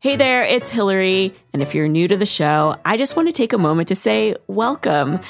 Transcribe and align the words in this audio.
Hey 0.00 0.16
there, 0.16 0.42
it's 0.42 0.70
Hillary. 0.70 1.34
And 1.52 1.60
if 1.60 1.74
you're 1.74 1.86
new 1.86 2.08
to 2.08 2.16
the 2.16 2.24
show, 2.24 2.76
I 2.84 2.96
just 2.96 3.14
want 3.14 3.28
to 3.28 3.32
take 3.32 3.52
a 3.52 3.58
moment 3.58 3.88
to 3.88 3.94
say 3.94 4.34
welcome. 4.46 5.20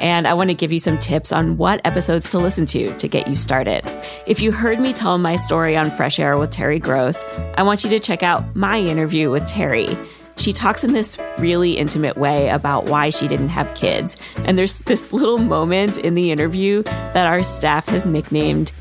And 0.00 0.28
I 0.28 0.34
want 0.34 0.50
to 0.50 0.54
give 0.54 0.70
you 0.70 0.78
some 0.78 0.98
tips 0.98 1.32
on 1.32 1.56
what 1.56 1.80
episodes 1.84 2.30
to 2.30 2.38
listen 2.38 2.64
to 2.66 2.96
to 2.96 3.08
get 3.08 3.26
you 3.26 3.34
started. 3.34 3.82
If 4.26 4.40
you 4.40 4.52
heard 4.52 4.80
me 4.80 4.92
tell 4.92 5.18
my 5.18 5.36
story 5.36 5.76
on 5.76 5.90
Fresh 5.90 6.18
Air 6.18 6.38
with 6.38 6.50
Terry 6.50 6.78
Gross, 6.78 7.24
I 7.56 7.62
want 7.62 7.84
you 7.84 7.90
to 7.90 7.98
check 7.98 8.22
out 8.22 8.54
my 8.54 8.78
interview 8.78 9.30
with 9.30 9.46
Terry. 9.46 9.96
She 10.38 10.52
talks 10.52 10.84
in 10.84 10.92
this 10.92 11.18
really 11.38 11.76
intimate 11.76 12.16
way 12.16 12.48
about 12.48 12.88
why 12.88 13.10
she 13.10 13.26
didn't 13.26 13.48
have 13.48 13.74
kids. 13.74 14.16
And 14.44 14.56
there's 14.56 14.78
this 14.80 15.12
little 15.12 15.38
moment 15.38 15.98
in 15.98 16.14
the 16.14 16.30
interview 16.30 16.84
that 16.84 17.26
our 17.26 17.42
staff 17.42 17.88
has 17.88 18.06
nicknamed 18.06 18.72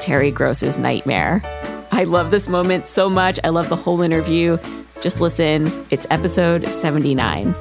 Terry 0.00 0.32
Gross's 0.32 0.76
Nightmare. 0.76 1.40
I 1.92 2.02
love 2.02 2.32
this 2.32 2.48
moment 2.48 2.88
so 2.88 3.08
much. 3.08 3.38
I 3.44 3.50
love 3.50 3.68
the 3.68 3.76
whole 3.76 4.02
interview. 4.02 4.58
Just 5.00 5.20
listen, 5.20 5.86
it's 5.90 6.06
episode 6.10 6.66
79. 6.66 7.54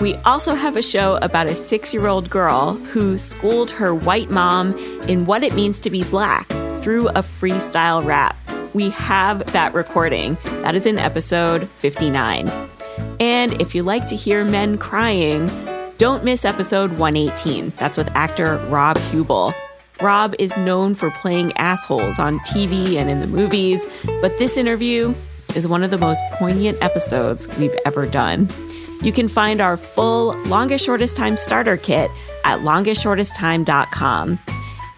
We 0.00 0.14
also 0.16 0.56
have 0.56 0.76
a 0.76 0.82
show 0.82 1.16
about 1.22 1.46
a 1.46 1.54
six 1.54 1.94
year 1.94 2.08
old 2.08 2.28
girl 2.28 2.74
who 2.74 3.16
schooled 3.16 3.70
her 3.70 3.94
white 3.94 4.30
mom 4.30 4.76
in 5.08 5.24
what 5.24 5.44
it 5.44 5.54
means 5.54 5.78
to 5.80 5.90
be 5.90 6.02
black 6.04 6.48
through 6.82 7.08
a 7.10 7.22
freestyle 7.22 8.04
rap. 8.04 8.36
We 8.74 8.90
have 8.90 9.52
that 9.52 9.72
recording. 9.74 10.36
That 10.62 10.74
is 10.74 10.84
in 10.84 10.98
episode 10.98 11.68
59. 11.68 12.48
And 13.20 13.60
if 13.60 13.74
you 13.74 13.82
like 13.82 14.06
to 14.06 14.16
hear 14.16 14.44
men 14.44 14.78
crying, 14.78 15.50
don't 15.98 16.24
miss 16.24 16.44
episode 16.44 16.92
118. 16.98 17.72
That's 17.76 17.96
with 17.96 18.08
actor 18.14 18.56
Rob 18.68 18.98
Huebel. 19.10 19.52
Rob 20.00 20.34
is 20.38 20.56
known 20.56 20.94
for 20.94 21.10
playing 21.10 21.52
assholes 21.56 22.18
on 22.18 22.38
TV 22.40 22.96
and 22.96 23.10
in 23.10 23.20
the 23.20 23.26
movies, 23.26 23.84
but 24.20 24.36
this 24.38 24.56
interview 24.56 25.12
is 25.56 25.66
one 25.66 25.82
of 25.82 25.90
the 25.90 25.98
most 25.98 26.20
poignant 26.34 26.78
episodes 26.80 27.48
we've 27.58 27.76
ever 27.84 28.06
done. 28.06 28.48
You 29.02 29.12
can 29.12 29.28
find 29.28 29.60
our 29.60 29.76
full 29.76 30.36
longest 30.44 30.84
shortest 30.84 31.16
time 31.16 31.36
starter 31.36 31.76
kit 31.76 32.10
at 32.44 32.60
longestshortesttime.com. 32.60 34.38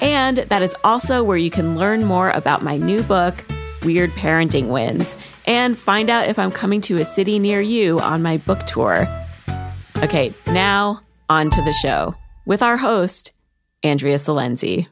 And 0.01 0.37
that 0.39 0.63
is 0.63 0.77
also 0.85 1.23
where 1.23 1.37
you 1.37 1.51
can 1.51 1.77
learn 1.77 2.05
more 2.05 2.31
about 2.31 2.63
my 2.63 2.77
new 2.77 3.03
book, 3.03 3.45
Weird 3.85 4.11
Parenting 4.11 4.69
Wins, 4.69 5.17
and 5.47 5.77
find 5.79 6.11
out 6.11 6.29
if 6.29 6.39
I'm 6.39 6.51
coming 6.51 6.81
to 6.83 7.01
a 7.01 7.05
city 7.05 7.39
near 7.39 7.61
you 7.61 7.99
on 8.01 8.23
my 8.23 8.37
book 8.39 8.67
tour. 8.67 9.09
Okay, 9.99 10.33
now 10.47 11.01
on 11.29 11.51
to 11.51 11.63
the 11.63 11.73
show 11.73 12.15
with 12.47 12.63
our 12.63 12.77
host, 12.77 13.33
Andrea 13.83 14.17
Silenzi. 14.17 14.89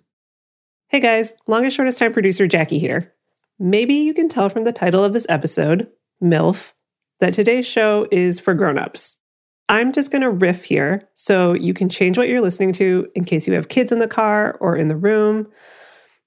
Hey 0.88 1.00
guys, 1.00 1.32
longest 1.46 1.76
shortest 1.76 1.98
time 1.98 2.12
producer 2.12 2.46
Jackie 2.46 2.78
here. 2.78 3.14
Maybe 3.58 3.94
you 3.94 4.14
can 4.14 4.28
tell 4.28 4.48
from 4.48 4.64
the 4.64 4.72
title 4.72 5.02
of 5.02 5.12
this 5.12 5.26
episode, 5.28 5.88
MILF, 6.22 6.72
that 7.20 7.34
today's 7.34 7.66
show 7.66 8.06
is 8.10 8.38
for 8.38 8.54
grown-ups. 8.54 9.16
I'm 9.68 9.92
just 9.92 10.10
going 10.10 10.22
to 10.22 10.30
riff 10.30 10.64
here 10.64 11.08
so 11.14 11.52
you 11.52 11.74
can 11.74 11.88
change 11.88 12.16
what 12.16 12.28
you're 12.28 12.40
listening 12.40 12.72
to 12.74 13.06
in 13.14 13.24
case 13.24 13.46
you 13.46 13.54
have 13.54 13.68
kids 13.68 13.92
in 13.92 13.98
the 13.98 14.08
car 14.08 14.56
or 14.60 14.76
in 14.76 14.88
the 14.88 14.96
room. 14.96 15.46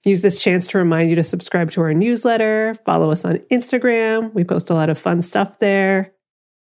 Use 0.03 0.22
this 0.22 0.39
chance 0.39 0.66
to 0.67 0.79
remind 0.79 1.09
you 1.09 1.16
to 1.16 1.23
subscribe 1.23 1.69
to 1.72 1.81
our 1.81 1.94
newsletter, 1.94 2.75
follow 2.85 3.12
us 3.12 3.23
on 3.23 3.38
Instagram. 3.51 4.34
We 4.34 4.44
post 4.44 4.72
a 4.72 4.73
lot 4.73 4.89
of 4.89 4.97
fun 4.97 5.22
stuff 5.22 5.59
there. 5.59 6.13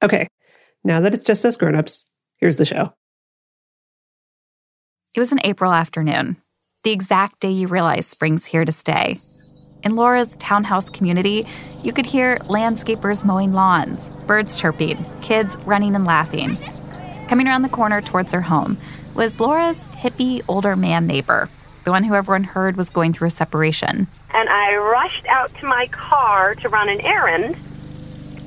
Okay, 0.03 0.27
now 0.85 1.01
that 1.01 1.15
it's 1.15 1.25
just 1.25 1.45
us 1.45 1.57
grown-ups, 1.57 2.05
here's 2.37 2.57
the 2.57 2.67
show. 2.67 2.93
It 5.15 5.21
was 5.21 5.33
an 5.33 5.41
April 5.43 5.73
afternoon, 5.73 6.37
the 6.85 6.93
exact 6.93 7.41
day 7.41 7.51
you 7.51 7.67
realize 7.67 8.07
spring's 8.07 8.45
here 8.45 8.65
to 8.65 8.73
stay. 8.73 9.19
In 9.83 9.97
Laura's 9.97 10.37
townhouse 10.37 10.91
community, 10.91 11.47
you 11.83 11.95
could 11.95 12.05
hear 12.05 12.37
landscapers 12.45 13.25
mowing 13.25 13.53
lawns, 13.53 14.09
birds 14.27 14.55
chirping, 14.55 15.03
kids 15.23 15.57
running 15.65 15.95
and 15.95 16.05
laughing. 16.05 16.59
Coming 17.29 17.49
around 17.49 17.63
the 17.63 17.71
corner 17.71 18.03
towards 18.03 18.33
her 18.33 18.43
home 18.43 18.77
was 19.15 19.41
Laura's 19.41 19.83
hippie 19.85 20.43
older 20.47 20.77
man 20.77 21.07
neighbor, 21.07 21.49
the 21.85 21.91
one 21.91 22.05
who 22.05 22.15
everyone 22.15 22.45
heard 22.45 22.77
was 22.77 22.91
going 22.91 23.13
through 23.13 23.29
a 23.29 23.31
separation. 23.31 24.07
And 24.35 24.49
I 24.49 24.77
rushed 24.77 25.27
out 25.27 25.55
to 25.61 25.67
my 25.67 25.87
car 25.87 26.55
to 26.57 26.69
run 26.69 26.89
an 26.89 27.01
errand 27.01 27.57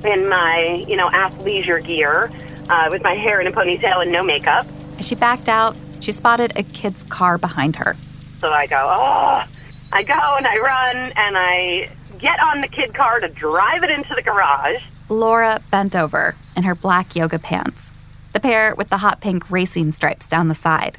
in 0.04 0.28
my, 0.28 0.84
you 0.86 0.96
know, 0.96 1.08
athleisure 1.08 1.84
gear 1.84 2.30
uh, 2.68 2.88
with 2.90 3.02
my 3.02 3.14
hair 3.14 3.40
in 3.40 3.46
a 3.46 3.52
ponytail 3.52 4.02
and 4.02 4.12
no 4.12 4.22
makeup. 4.22 4.66
As 4.98 5.06
she 5.06 5.14
backed 5.14 5.48
out, 5.48 5.76
she 6.00 6.12
spotted 6.12 6.52
a 6.56 6.62
kid's 6.62 7.02
car 7.04 7.38
behind 7.38 7.76
her. 7.76 7.96
So 8.40 8.50
I 8.50 8.66
go, 8.66 8.76
oh, 8.76 9.44
I 9.92 10.02
go 10.02 10.36
and 10.36 10.46
I 10.46 10.58
run 10.58 10.96
and 11.16 11.36
I 11.38 11.88
get 12.18 12.40
on 12.40 12.60
the 12.60 12.68
kid 12.68 12.94
car 12.94 13.20
to 13.20 13.28
drive 13.28 13.82
it 13.82 13.90
into 13.90 14.14
the 14.14 14.22
garage. 14.22 14.82
Laura 15.08 15.60
bent 15.70 15.94
over 15.94 16.34
in 16.56 16.62
her 16.62 16.74
black 16.74 17.14
yoga 17.16 17.38
pants, 17.38 17.90
the 18.32 18.40
pair 18.40 18.74
with 18.74 18.88
the 18.88 18.98
hot 18.98 19.20
pink 19.20 19.50
racing 19.50 19.92
stripes 19.92 20.28
down 20.28 20.48
the 20.48 20.54
side. 20.54 20.98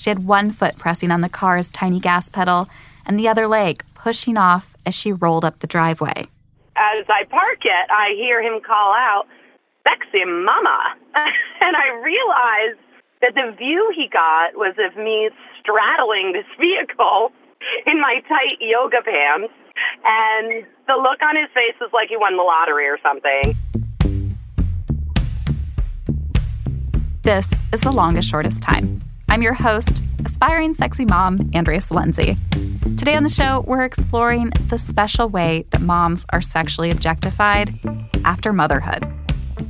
She 0.00 0.08
had 0.08 0.24
one 0.24 0.50
foot 0.50 0.78
pressing 0.78 1.10
on 1.10 1.20
the 1.20 1.28
car's 1.28 1.70
tiny 1.70 2.00
gas 2.00 2.30
pedal 2.30 2.70
and 3.04 3.18
the 3.18 3.28
other 3.28 3.46
leg 3.46 3.84
pushing 3.94 4.38
off 4.38 4.74
as 4.86 4.94
she 4.94 5.12
rolled 5.12 5.44
up 5.44 5.58
the 5.58 5.66
driveway. 5.66 6.24
As 6.74 7.04
I 7.10 7.24
park 7.30 7.58
it, 7.64 7.90
I 7.90 8.14
hear 8.16 8.40
him 8.40 8.62
call 8.66 8.94
out, 8.94 9.26
Sexy 9.84 10.24
Mama. 10.24 10.96
and 11.60 11.76
I 11.76 12.00
realize 12.02 12.80
that 13.20 13.34
the 13.34 13.54
view 13.58 13.92
he 13.94 14.08
got 14.08 14.56
was 14.56 14.74
of 14.78 14.96
me 14.96 15.28
straddling 15.60 16.32
this 16.32 16.48
vehicle 16.58 17.30
in 17.86 18.00
my 18.00 18.22
tight 18.26 18.56
yoga 18.58 19.02
pants. 19.04 19.52
And 20.06 20.64
the 20.86 20.94
look 20.94 21.20
on 21.20 21.36
his 21.36 21.50
face 21.52 21.76
was 21.78 21.90
like 21.92 22.08
he 22.08 22.16
won 22.16 22.38
the 22.38 22.42
lottery 22.42 22.86
or 22.86 22.96
something. 23.02 23.54
This 27.22 27.46
is 27.70 27.82
The 27.82 27.92
Longest 27.92 28.30
Shortest 28.30 28.62
Time. 28.62 29.02
I'm 29.30 29.42
your 29.42 29.54
host, 29.54 30.02
aspiring 30.24 30.74
sexy 30.74 31.04
mom, 31.04 31.48
Andrea 31.54 31.78
Silenzi. 31.78 32.36
Today 32.98 33.14
on 33.14 33.22
the 33.22 33.28
show, 33.28 33.62
we're 33.64 33.84
exploring 33.84 34.50
the 34.68 34.76
special 34.76 35.28
way 35.28 35.66
that 35.70 35.80
moms 35.80 36.26
are 36.30 36.40
sexually 36.40 36.90
objectified 36.90 37.72
after 38.24 38.52
motherhood. 38.52 39.04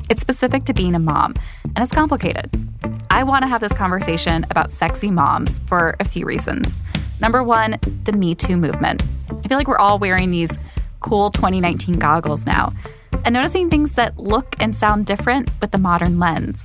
It's 0.08 0.22
specific 0.22 0.64
to 0.64 0.72
being 0.72 0.94
a 0.94 0.98
mom, 0.98 1.34
and 1.76 1.84
it's 1.84 1.92
complicated. 1.92 2.50
I 3.10 3.22
want 3.22 3.42
to 3.42 3.48
have 3.48 3.60
this 3.60 3.74
conversation 3.74 4.46
about 4.48 4.72
sexy 4.72 5.10
moms 5.10 5.58
for 5.58 5.94
a 6.00 6.06
few 6.06 6.24
reasons. 6.24 6.74
Number 7.20 7.42
one, 7.42 7.78
the 8.04 8.12
Me 8.12 8.34
Too 8.34 8.56
movement. 8.56 9.02
I 9.28 9.46
feel 9.46 9.58
like 9.58 9.68
we're 9.68 9.76
all 9.76 9.98
wearing 9.98 10.30
these 10.30 10.56
cool 11.00 11.30
2019 11.30 11.98
goggles 11.98 12.46
now 12.46 12.72
and 13.26 13.34
noticing 13.34 13.68
things 13.68 13.92
that 13.96 14.18
look 14.18 14.56
and 14.58 14.74
sound 14.74 15.04
different 15.04 15.50
with 15.60 15.70
the 15.70 15.78
modern 15.78 16.18
lens. 16.18 16.64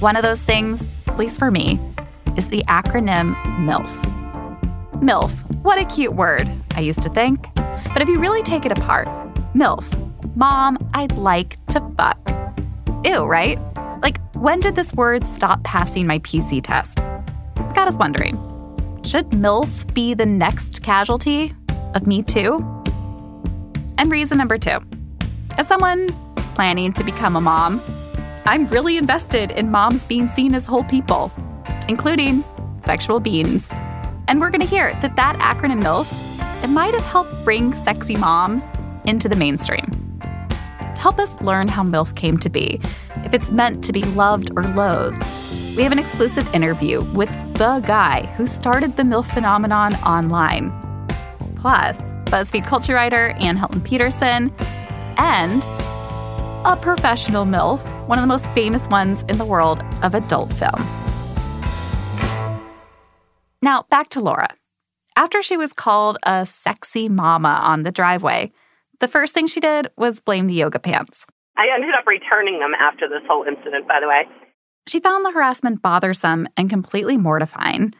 One 0.00 0.16
of 0.16 0.22
those 0.22 0.40
things, 0.40 0.90
at 1.10 1.18
least 1.18 1.38
for 1.38 1.50
me, 1.50 1.78
is 2.36 2.48
the 2.48 2.62
acronym 2.68 3.34
MILF. 3.58 3.90
MILF, 5.02 5.30
what 5.62 5.78
a 5.78 5.84
cute 5.84 6.14
word, 6.14 6.48
I 6.74 6.80
used 6.80 7.02
to 7.02 7.10
think. 7.10 7.52
But 7.54 8.00
if 8.00 8.08
you 8.08 8.20
really 8.20 8.42
take 8.42 8.64
it 8.64 8.72
apart, 8.72 9.08
MILF, 9.54 10.36
Mom, 10.36 10.78
I'd 10.94 11.12
like 11.12 11.58
to 11.66 11.80
fuck. 11.96 12.18
Ew, 13.04 13.24
right? 13.24 13.58
Like, 14.02 14.18
when 14.34 14.60
did 14.60 14.76
this 14.76 14.94
word 14.94 15.26
stop 15.26 15.62
passing 15.64 16.06
my 16.06 16.20
PC 16.20 16.62
test? 16.62 16.98
Got 17.74 17.88
us 17.88 17.98
wondering 17.98 18.36
should 19.02 19.30
MILF 19.30 19.92
be 19.94 20.14
the 20.14 20.26
next 20.26 20.82
casualty 20.82 21.54
of 21.94 22.06
Me 22.06 22.22
Too? 22.22 22.58
And 23.98 24.10
reason 24.10 24.38
number 24.38 24.58
two 24.58 24.78
as 25.58 25.66
someone 25.66 26.08
planning 26.54 26.92
to 26.92 27.02
become 27.02 27.36
a 27.36 27.40
mom, 27.40 27.80
I'm 28.46 28.66
really 28.68 28.96
invested 28.96 29.50
in 29.50 29.70
moms 29.70 30.04
being 30.04 30.28
seen 30.28 30.54
as 30.54 30.66
whole 30.66 30.84
people, 30.84 31.32
including 31.88 32.44
sexual 32.84 33.20
beings. 33.20 33.68
And 34.28 34.40
we're 34.40 34.50
going 34.50 34.60
to 34.60 34.66
hear 34.66 34.98
that 35.02 35.16
that 35.16 35.36
acronym 35.38 35.82
MILF, 35.82 36.08
it 36.64 36.68
might 36.68 36.94
have 36.94 37.04
helped 37.04 37.44
bring 37.44 37.72
sexy 37.72 38.16
moms 38.16 38.62
into 39.04 39.28
the 39.28 39.36
mainstream. 39.36 40.20
Help 40.96 41.18
us 41.18 41.40
learn 41.40 41.68
how 41.68 41.82
MILF 41.82 42.14
came 42.14 42.38
to 42.38 42.48
be, 42.48 42.80
if 43.24 43.34
it's 43.34 43.50
meant 43.50 43.84
to 43.84 43.92
be 43.92 44.02
loved 44.02 44.50
or 44.56 44.62
loathed, 44.62 45.24
we 45.76 45.82
have 45.82 45.92
an 45.92 45.98
exclusive 45.98 46.52
interview 46.54 47.02
with 47.12 47.28
the 47.54 47.82
guy 47.86 48.26
who 48.36 48.46
started 48.46 48.96
the 48.96 49.02
MILF 49.02 49.32
phenomenon 49.32 49.94
online. 49.96 50.70
Plus, 51.56 52.00
BuzzFeed 52.24 52.66
culture 52.66 52.94
writer 52.94 53.30
Anne 53.38 53.56
Helen 53.56 53.80
Petersen 53.80 54.52
and 55.16 55.64
a 56.66 56.78
professional 56.80 57.44
MILF, 57.44 57.80
one 58.10 58.18
of 58.18 58.24
the 58.24 58.26
most 58.26 58.50
famous 58.54 58.88
ones 58.88 59.24
in 59.28 59.38
the 59.38 59.44
world 59.44 59.84
of 60.02 60.16
adult 60.16 60.52
film. 60.54 60.84
Now, 63.62 63.84
back 63.88 64.08
to 64.10 64.20
Laura. 64.20 64.48
After 65.14 65.44
she 65.44 65.56
was 65.56 65.72
called 65.72 66.18
a 66.24 66.44
sexy 66.44 67.08
mama 67.08 67.60
on 67.62 67.84
the 67.84 67.92
driveway, 67.92 68.50
the 68.98 69.06
first 69.06 69.32
thing 69.32 69.46
she 69.46 69.60
did 69.60 69.90
was 69.96 70.18
blame 70.18 70.48
the 70.48 70.54
yoga 70.54 70.80
pants. 70.80 71.24
I 71.56 71.66
ended 71.72 71.90
up 71.96 72.04
returning 72.04 72.58
them 72.58 72.72
after 72.80 73.08
this 73.08 73.22
whole 73.28 73.44
incident, 73.44 73.86
by 73.86 74.00
the 74.00 74.08
way. 74.08 74.24
She 74.88 74.98
found 74.98 75.24
the 75.24 75.30
harassment 75.30 75.80
bothersome 75.80 76.48
and 76.56 76.68
completely 76.68 77.16
mortifying. 77.16 77.94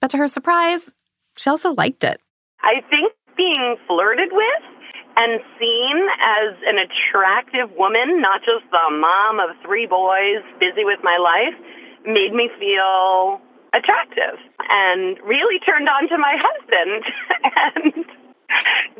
But 0.00 0.12
to 0.12 0.16
her 0.18 0.28
surprise, 0.28 0.90
she 1.36 1.50
also 1.50 1.72
liked 1.72 2.04
it. 2.04 2.20
I 2.60 2.88
think 2.88 3.12
being 3.36 3.74
flirted 3.88 4.28
with 4.30 4.73
and 5.16 5.40
seen 5.58 5.96
as 6.18 6.58
an 6.66 6.78
attractive 6.82 7.70
woman, 7.78 8.20
not 8.20 8.40
just 8.42 8.66
the 8.70 8.86
mom 8.90 9.38
of 9.38 9.54
three 9.62 9.86
boys 9.86 10.42
busy 10.58 10.84
with 10.84 10.98
my 11.02 11.16
life, 11.18 11.54
made 12.04 12.34
me 12.34 12.50
feel 12.58 13.40
attractive 13.74 14.38
and 14.70 15.18
really 15.26 15.58
turned 15.62 15.88
on 15.88 16.08
to 16.08 16.18
my 16.18 16.34
husband. 16.38 17.02
and 17.74 18.06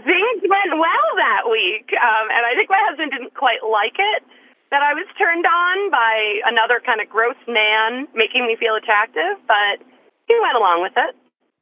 things 0.02 0.40
went 0.42 0.72
well 0.78 1.08
that 1.18 1.46
week. 1.50 1.90
Um, 1.94 2.26
and 2.30 2.42
I 2.46 2.54
think 2.54 2.70
my 2.70 2.82
husband 2.90 3.10
didn't 3.10 3.34
quite 3.34 3.62
like 3.62 3.98
it 3.98 4.22
that 4.70 4.82
I 4.82 4.94
was 4.94 5.06
turned 5.16 5.46
on 5.46 5.90
by 5.90 6.40
another 6.46 6.82
kind 6.84 7.00
of 7.00 7.08
gross 7.08 7.38
man 7.46 8.08
making 8.14 8.46
me 8.46 8.56
feel 8.58 8.74
attractive, 8.74 9.38
but 9.46 9.78
he 10.26 10.34
went 10.42 10.56
along 10.56 10.82
with 10.82 10.94
it. 10.96 11.14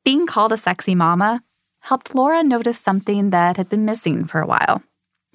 Being 0.05 0.27
called 0.27 0.53
a 0.53 0.57
sexy 0.57 0.95
mama 0.95 1.43
helped 1.82 2.14
Laura 2.14 2.43
notice 2.43 2.79
something 2.79 3.31
that 3.31 3.56
had 3.56 3.69
been 3.69 3.84
missing 3.84 4.25
for 4.25 4.40
a 4.40 4.46
while. 4.46 4.82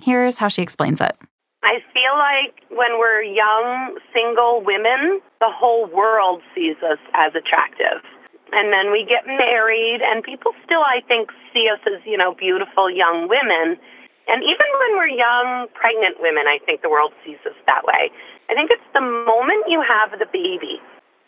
Here's 0.02 0.38
how 0.38 0.48
she 0.48 0.62
explains 0.62 1.02
it. 1.02 1.16
I 1.64 1.84
feel 1.92 2.16
like 2.16 2.64
when 2.72 3.00
we're 3.00 3.22
young, 3.22 4.00
single 4.14 4.64
women, 4.64 5.20
the 5.40 5.52
whole 5.52 5.88
world 5.92 6.42
sees 6.56 6.78
us 6.80 7.00
as 7.14 7.36
attractive. 7.36 8.00
And 8.56 8.72
then 8.72 8.96
we 8.96 9.04
get 9.04 9.28
married, 9.28 10.00
and 10.00 10.24
people 10.24 10.56
still, 10.64 10.80
I 10.80 11.04
think, 11.04 11.30
see 11.52 11.68
us 11.68 11.84
as, 11.84 12.00
you 12.06 12.16
know, 12.16 12.34
beautiful 12.34 12.88
young 12.88 13.28
women. 13.28 13.76
And 14.32 14.40
even 14.40 14.70
when 14.80 14.92
we're 14.96 15.12
young, 15.12 15.68
pregnant 15.76 16.24
women, 16.24 16.48
I 16.48 16.64
think 16.64 16.82
the 16.82 16.90
world 16.90 17.12
sees 17.26 17.44
us 17.44 17.58
that 17.68 17.84
way. 17.84 18.08
I 18.48 18.56
think 18.56 18.72
it's 18.72 18.88
the 18.94 19.04
moment 19.04 19.68
you 19.68 19.84
have 19.84 20.16
the 20.16 20.30
baby, 20.32 20.80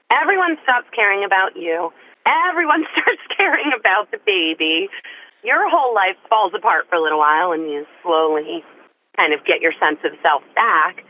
everyone 0.07 0.56
stops 0.63 0.88
caring 0.95 1.27
about 1.27 1.60
you 1.60 1.92
everyone 2.25 2.86
starts 2.94 3.24
caring 3.36 3.71
about 3.77 4.12
the 4.12 4.19
baby, 4.25 4.89
your 5.44 5.69
whole 5.69 5.95
life 5.95 6.18
falls 6.27 6.54
apart 6.56 6.88
for 6.89 6.95
a 6.95 7.01
little 7.01 7.19
while 7.19 7.51
and 7.51 7.69
you 7.69 7.86
slowly 8.04 8.63
kind 9.16 9.33
of 9.33 9.45
get 9.45 9.62
your 9.62 9.74
sense 9.80 10.00
of 10.04 10.12
self 10.21 10.44
back. 10.56 11.04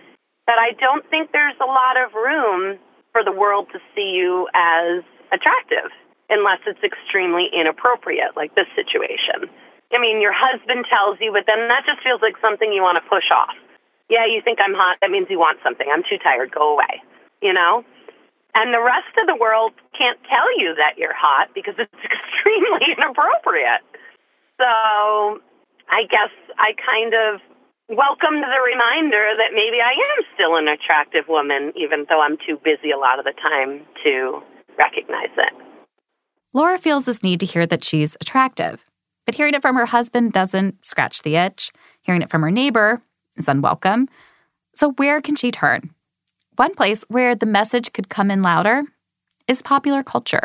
But 0.45 0.57
I 0.57 0.73
don't 0.77 1.05
think 1.09 1.31
there's 1.31 1.57
a 1.61 1.69
lot 1.69 1.97
of 1.97 2.13
room 2.13 2.77
for 3.11 3.23
the 3.23 3.31
world 3.31 3.67
to 3.73 3.79
see 3.93 4.17
you 4.17 4.49
as 4.53 5.05
attractive 5.33 5.93
unless 6.29 6.61
it's 6.65 6.81
extremely 6.85 7.49
inappropriate, 7.53 8.37
like 8.37 8.53
this 8.53 8.69
situation. 8.77 9.49
I 9.89 9.97
mean, 9.97 10.21
your 10.21 10.33
husband 10.33 10.85
tells 10.85 11.17
you, 11.17 11.33
but 11.33 11.49
then 11.49 11.69
that 11.69 11.85
just 11.85 12.05
feels 12.05 12.21
like 12.21 12.37
something 12.37 12.69
you 12.69 12.85
want 12.85 13.01
to 13.01 13.05
push 13.09 13.33
off. 13.33 13.57
Yeah, 14.09 14.25
you 14.25 14.41
think 14.45 14.57
I'm 14.61 14.73
hot. 14.73 14.97
That 15.01 15.09
means 15.09 15.25
you 15.29 15.41
want 15.41 15.57
something. 15.65 15.85
I'm 15.89 16.05
too 16.05 16.21
tired. 16.21 16.53
Go 16.53 16.73
away. 16.73 17.01
You 17.41 17.53
know? 17.53 17.85
And 18.55 18.73
the 18.73 18.81
rest 18.81 19.13
of 19.21 19.27
the 19.27 19.37
world 19.39 19.73
can't 19.97 20.19
tell 20.25 20.49
you 20.57 20.73
that 20.75 20.97
you're 20.97 21.15
hot 21.15 21.53
because 21.53 21.75
it's 21.77 21.93
extremely 22.03 22.97
inappropriate. 22.97 23.85
So 24.57 25.39
I 25.89 26.03
guess 26.09 26.33
I 26.57 26.73
kind 26.75 27.13
of 27.13 27.41
welcomed 27.89 28.43
the 28.43 28.61
reminder 28.61 29.33
that 29.37 29.53
maybe 29.53 29.81
I 29.81 29.93
am 29.93 30.25
still 30.33 30.55
an 30.57 30.67
attractive 30.67 31.25
woman, 31.27 31.73
even 31.75 32.05
though 32.09 32.21
I'm 32.21 32.37
too 32.37 32.59
busy 32.63 32.91
a 32.91 32.97
lot 32.97 33.19
of 33.19 33.25
the 33.25 33.33
time 33.33 33.85
to 34.03 34.41
recognize 34.77 35.33
it. 35.37 35.53
Laura 36.53 36.77
feels 36.77 37.05
this 37.05 37.23
need 37.23 37.39
to 37.39 37.45
hear 37.45 37.65
that 37.65 37.83
she's 37.83 38.17
attractive, 38.21 38.85
but 39.25 39.35
hearing 39.35 39.53
it 39.53 39.61
from 39.61 39.75
her 39.75 39.85
husband 39.85 40.33
doesn't 40.33 40.85
scratch 40.85 41.21
the 41.21 41.35
itch. 41.35 41.71
Hearing 42.01 42.21
it 42.21 42.29
from 42.29 42.41
her 42.41 42.51
neighbor 42.51 43.01
is 43.37 43.47
unwelcome. 43.47 44.09
So, 44.73 44.91
where 44.93 45.21
can 45.21 45.35
she 45.35 45.51
turn? 45.51 45.93
One 46.59 46.75
place 46.75 47.05
where 47.07 47.35
the 47.35 47.45
message 47.45 47.93
could 47.93 48.09
come 48.09 48.29
in 48.29 48.41
louder 48.41 48.83
is 49.47 49.61
popular 49.61 50.03
culture. 50.03 50.41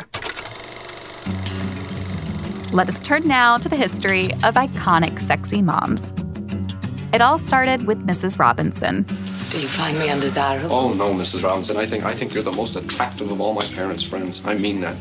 Let 2.73 2.89
us 2.89 3.01
turn 3.01 3.27
now 3.27 3.59
to 3.59 3.69
the 3.69 3.75
history 3.75 4.33
of 4.45 4.55
iconic 4.55 5.21
sexy 5.21 5.61
moms. 5.61 6.13
It 7.13 7.21
all 7.21 7.37
started 7.37 7.89
with 7.89 8.07
Mrs. 8.07 8.39
Robinson. 8.39 9.03
Do 9.51 9.61
you 9.61 9.67
find 9.67 9.99
me 9.99 10.09
undesirable? 10.09 10.73
Oh 10.73 10.95
no, 10.95 11.13
Mrs. 11.13 11.43
Robinson. 11.43 11.77
I 11.77 11.85
think 11.85 12.05
I 12.05 12.15
think 12.15 12.33
you're 12.33 12.45
the 12.45 12.53
most 12.53 12.77
attractive 12.77 13.33
of 13.33 13.41
all 13.41 13.53
my 13.53 13.67
parents' 13.67 14.05
friends. 14.05 14.41
I 14.45 14.55
mean 14.55 14.83
that. 14.83 14.97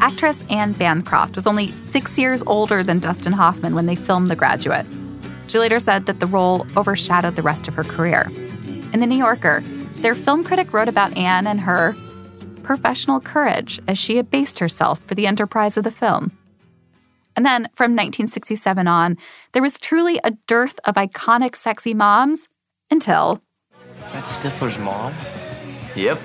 Actress 0.00 0.44
Anne 0.50 0.72
Bancroft 0.72 1.34
was 1.34 1.48
only 1.48 1.72
six 1.74 2.16
years 2.16 2.44
older 2.46 2.84
than 2.84 3.00
Dustin 3.00 3.32
Hoffman 3.32 3.74
when 3.74 3.86
they 3.86 3.96
filmed 3.96 4.30
The 4.30 4.36
Graduate. 4.36 4.86
She 5.48 5.58
later 5.58 5.80
said 5.80 6.06
that 6.06 6.20
the 6.20 6.26
role 6.26 6.64
overshadowed 6.76 7.34
the 7.34 7.42
rest 7.42 7.66
of 7.66 7.74
her 7.74 7.82
career. 7.82 8.30
In 8.92 9.00
The 9.00 9.06
New 9.08 9.18
Yorker, 9.18 9.64
their 10.00 10.14
film 10.14 10.44
critic 10.44 10.72
wrote 10.72 10.88
about 10.88 11.16
Anne 11.16 11.46
and 11.46 11.60
her 11.60 11.96
professional 12.62 13.20
courage 13.20 13.80
as 13.88 13.98
she 13.98 14.18
abased 14.18 14.58
herself 14.58 15.02
for 15.02 15.14
the 15.14 15.26
enterprise 15.26 15.76
of 15.76 15.84
the 15.84 15.90
film. 15.90 16.32
And 17.34 17.46
then 17.46 17.68
from 17.74 17.92
1967 17.92 18.86
on, 18.88 19.16
there 19.52 19.62
was 19.62 19.78
truly 19.78 20.20
a 20.24 20.32
dearth 20.46 20.78
of 20.84 20.96
iconic 20.96 21.56
sexy 21.56 21.94
moms 21.94 22.48
until. 22.90 23.40
That's 24.12 24.40
Stifler's 24.40 24.76
mom? 24.76 25.14
Yep. 25.94 26.18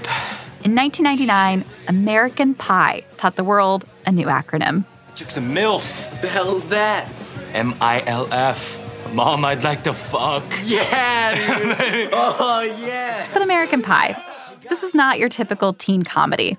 In 0.63 0.75
1999, 0.75 1.65
American 1.87 2.55
Pie 2.55 3.03
taught 3.17 3.35
the 3.35 3.43
world 3.43 3.85
a 4.05 4.11
new 4.11 4.27
acronym. 4.27 4.85
Chick's 5.15 5.37
a 5.37 5.41
MILF. 5.41 6.11
What 6.11 6.21
the 6.21 6.27
hell's 6.27 6.69
that? 6.69 7.09
M 7.53 7.75
I 7.79 8.01
L 8.07 8.27
F. 8.33 8.82
Mom, 9.13 9.45
I'd 9.45 9.63
like 9.63 9.83
to 9.83 9.93
fuck. 9.93 10.43
Yeah, 10.63 11.35
dude. 11.35 12.09
oh, 12.13 12.61
yeah. 12.79 13.27
But 13.31 13.43
American 13.43 13.83
Pie, 13.83 14.19
this 14.69 14.81
is 14.81 14.95
not 14.95 15.19
your 15.19 15.29
typical 15.29 15.73
teen 15.73 16.01
comedy. 16.01 16.57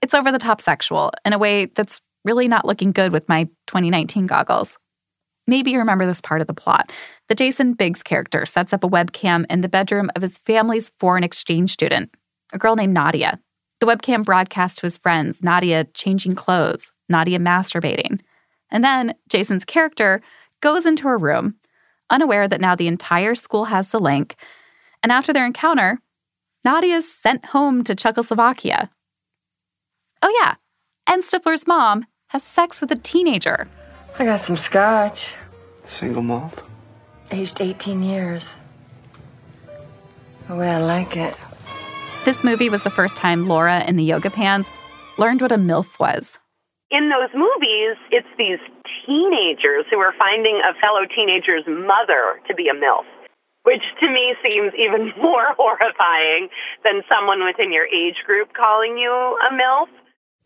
It's 0.00 0.14
over 0.14 0.32
the 0.32 0.38
top 0.38 0.60
sexual 0.60 1.12
in 1.24 1.32
a 1.32 1.38
way 1.38 1.66
that's 1.66 2.00
really 2.24 2.48
not 2.48 2.64
looking 2.64 2.90
good 2.90 3.12
with 3.12 3.28
my 3.28 3.44
2019 3.68 4.26
goggles. 4.26 4.78
Maybe 5.46 5.70
you 5.70 5.78
remember 5.78 6.04
this 6.04 6.20
part 6.20 6.40
of 6.40 6.48
the 6.48 6.54
plot. 6.54 6.92
The 7.28 7.36
Jason 7.36 7.74
Biggs 7.74 8.02
character 8.02 8.46
sets 8.46 8.72
up 8.72 8.82
a 8.82 8.88
webcam 8.88 9.44
in 9.48 9.60
the 9.60 9.68
bedroom 9.68 10.10
of 10.16 10.22
his 10.22 10.38
family's 10.38 10.90
foreign 10.98 11.24
exchange 11.24 11.72
student, 11.72 12.14
a 12.52 12.58
girl 12.58 12.74
named 12.74 12.94
Nadia. 12.94 13.38
The 13.80 13.86
webcam 13.86 14.24
broadcasts 14.24 14.78
to 14.80 14.86
his 14.86 14.98
friends 14.98 15.42
Nadia 15.42 15.84
changing 15.94 16.34
clothes, 16.34 16.90
Nadia 17.08 17.38
masturbating. 17.38 18.20
And 18.70 18.82
then 18.82 19.14
Jason's 19.28 19.64
character 19.64 20.20
goes 20.60 20.86
into 20.86 21.08
her 21.08 21.18
room, 21.18 21.56
unaware 22.12 22.46
that 22.46 22.60
now 22.60 22.76
the 22.76 22.86
entire 22.86 23.34
school 23.34 23.64
has 23.64 23.90
the 23.90 23.98
link. 23.98 24.36
And 25.02 25.10
after 25.10 25.32
their 25.32 25.46
encounter, 25.46 26.00
Nadia 26.64 26.96
is 26.96 27.12
sent 27.12 27.46
home 27.46 27.82
to 27.84 27.96
Czechoslovakia. 27.96 28.90
Oh, 30.22 30.40
yeah, 30.40 30.54
and 31.08 31.24
Stifler's 31.24 31.66
mom 31.66 32.06
has 32.28 32.44
sex 32.44 32.80
with 32.80 32.92
a 32.92 32.96
teenager. 32.96 33.66
I 34.18 34.24
got 34.24 34.40
some 34.40 34.56
scotch. 34.56 35.34
Single 35.86 36.22
malt? 36.22 36.62
Aged 37.32 37.60
18 37.60 38.02
years. 38.02 38.52
The 40.48 40.54
way 40.54 40.70
I 40.70 40.78
like 40.78 41.16
it. 41.16 41.34
This 42.24 42.44
movie 42.44 42.68
was 42.68 42.84
the 42.84 42.90
first 42.90 43.16
time 43.16 43.48
Laura 43.48 43.82
in 43.84 43.96
the 43.96 44.04
yoga 44.04 44.30
pants 44.30 44.70
learned 45.18 45.40
what 45.40 45.50
a 45.50 45.56
MILF 45.56 45.98
was. 45.98 46.38
In 46.90 47.08
those 47.08 47.30
movies, 47.34 47.96
it's 48.10 48.28
these 48.38 48.60
teenagers 49.06 49.84
who 49.90 49.98
are 49.98 50.14
finding 50.18 50.60
a 50.60 50.74
fellow 50.80 51.06
teenager's 51.14 51.64
mother 51.66 52.40
to 52.48 52.54
be 52.54 52.68
a 52.68 52.74
MILF. 52.74 53.04
which 53.64 53.82
to 54.00 54.08
me 54.10 54.34
seems 54.42 54.72
even 54.74 55.12
more 55.22 55.54
horrifying 55.56 56.48
than 56.84 57.02
someone 57.08 57.44
within 57.44 57.72
your 57.72 57.86
age 57.86 58.16
group 58.26 58.52
calling 58.54 58.98
you 58.98 59.10
a 59.10 59.54
MILF. 59.54 59.88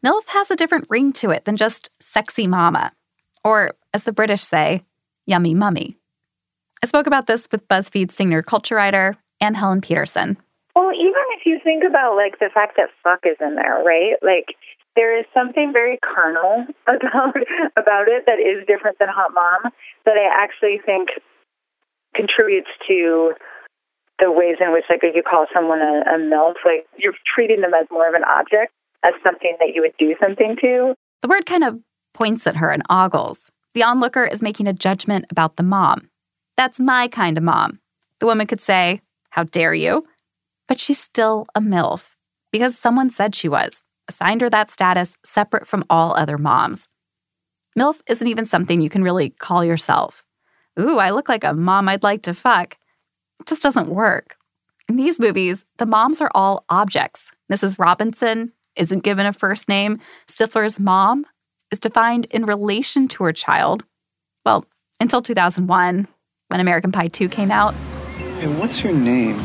MILF 0.05 0.29
has 0.29 0.51
a 0.51 0.57
different 0.57 0.87
ring 0.91 1.13
to 1.15 1.31
it 1.31 1.45
than 1.47 1.57
just 1.57 1.91
sexy 2.01 2.47
mama, 2.47 2.93
or 3.43 3.73
as 3.95 4.05
the 4.05 4.13
British 4.13 4.43
say, 4.43 4.83
yummy 5.27 5.55
mummy. 5.55 5.97
I 6.83 6.87
spoke 6.87 7.07
about 7.07 7.27
this 7.27 7.49
with 7.51 7.67
BuzzFeed 7.69 8.13
senior 8.13 8.43
culture 8.43 8.77
writer 8.77 9.17
Anne 9.41 9.55
Helen 9.55 9.81
Petersen. 9.81 10.37
Well, 10.75 10.93
even 10.93 11.23
if 11.39 11.47
you 11.47 11.59
think 11.65 11.85
about 11.89 12.17
like 12.17 12.39
the 12.39 12.51
fact 12.53 12.77
that 12.77 12.91
fuck 13.03 13.21
is 13.25 13.37
in 13.41 13.55
there, 13.55 13.83
right? 13.83 14.17
Like 14.23 14.57
there 14.97 15.17
is 15.17 15.27
something 15.33 15.73
very 15.73 15.99
carnal 15.99 16.67
about 16.87 17.37
about 17.77 18.09
it 18.09 18.25
that 18.27 18.41
is 18.41 18.67
different 18.67 18.99
than 18.99 19.09
hot 19.09 19.33
mom 19.35 19.73
that 20.05 20.17
I 20.17 20.27
actually 20.33 20.81
think 20.85 21.11
contributes 22.15 22.71
to 22.89 23.35
the 24.19 24.33
ways 24.33 24.57
in 24.61 24.73
which 24.73 24.85
like 24.89 25.03
you 25.03 25.23
call 25.23 25.47
someone 25.53 25.81
a, 25.81 26.03
a 26.09 26.19
MILF, 26.19 26.55
like 26.65 26.87
you're 26.97 27.15
treating 27.35 27.61
them 27.61 27.75
as 27.75 27.87
more 27.91 28.09
of 28.09 28.15
an 28.15 28.25
object, 28.25 28.73
as 29.05 29.13
something 29.23 29.57
that 29.61 29.75
you 29.75 29.83
would 29.83 29.93
do 29.99 30.15
something 30.21 30.57
to. 30.63 30.95
The 31.23 31.29
word 31.29 31.47
kind 31.47 31.65
of 31.65 31.79
points 32.15 32.47
at 32.47 32.57
her 32.57 32.71
and 32.71 32.83
ogles. 32.89 33.51
The 33.75 33.83
onlooker 33.83 34.25
is 34.25 34.41
making 34.41 34.67
a 34.67 34.73
judgment 34.73 35.27
about 35.31 35.57
the 35.57 35.63
mom. 35.63 36.09
That's 36.57 36.81
my 36.81 37.09
kind 37.09 37.37
of 37.37 37.45
mom. 37.45 37.81
The 38.21 38.27
woman 38.27 38.47
could 38.47 38.63
say, 38.63 39.03
How 39.31 39.45
dare 39.45 39.75
you? 39.75 40.07
But 40.67 40.81
she's 40.81 41.01
still 41.01 41.47
a 41.55 41.61
MILF 41.61 42.15
because 42.51 42.79
someone 42.79 43.11
said 43.11 43.35
she 43.35 43.49
was, 43.49 43.85
assigned 44.09 44.41
her 44.41 44.51
that 44.51 44.71
status 44.71 45.17
separate 45.25 45.67
from 45.67 45.85
all 45.91 46.15
other 46.15 46.39
moms. 46.39 46.89
MILF 47.79 48.01
isn't 48.09 48.27
even 48.27 48.47
something 48.47 48.81
you 48.81 48.89
can 48.89 49.03
really 49.03 49.31
call 49.31 49.65
yourself. 49.65 50.25
Ooh, 50.79 50.99
I 50.99 51.11
look 51.11 51.29
like 51.29 51.45
a 51.45 51.53
mom 51.53 51.89
I'd 51.89 52.03
like 52.03 52.23
to 52.23 52.35
fuck. 52.35 52.77
It 53.41 53.47
just 53.47 53.63
doesn't 53.63 53.89
work. 53.89 54.37
In 54.89 54.97
these 54.97 55.19
movies, 55.19 55.65
the 55.79 55.87
moms 55.87 56.21
are 56.21 56.31
all 56.35 56.65
objects. 56.69 57.31
Mrs. 57.53 57.79
Robinson 57.79 58.53
isn't 58.77 59.03
given 59.03 59.27
a 59.27 59.33
first 59.33 59.69
name. 59.69 59.99
Stifler's 60.29 60.79
mom 60.79 61.27
is 61.71 61.79
defined 61.79 62.27
in 62.31 62.47
relation 62.47 63.09
to 63.09 63.25
her 63.25 63.33
child. 63.33 63.85
Well, 64.45 64.65
until 65.01 65.23
2001, 65.23 66.09
when 66.49 66.61
American 66.61 66.93
Pie 66.93 67.09
2 67.09 67.29
came 67.29 67.51
out. 67.51 67.75
Hey, 68.39 68.47
what's 68.47 68.83
your 68.83 68.93
name? 68.93 69.39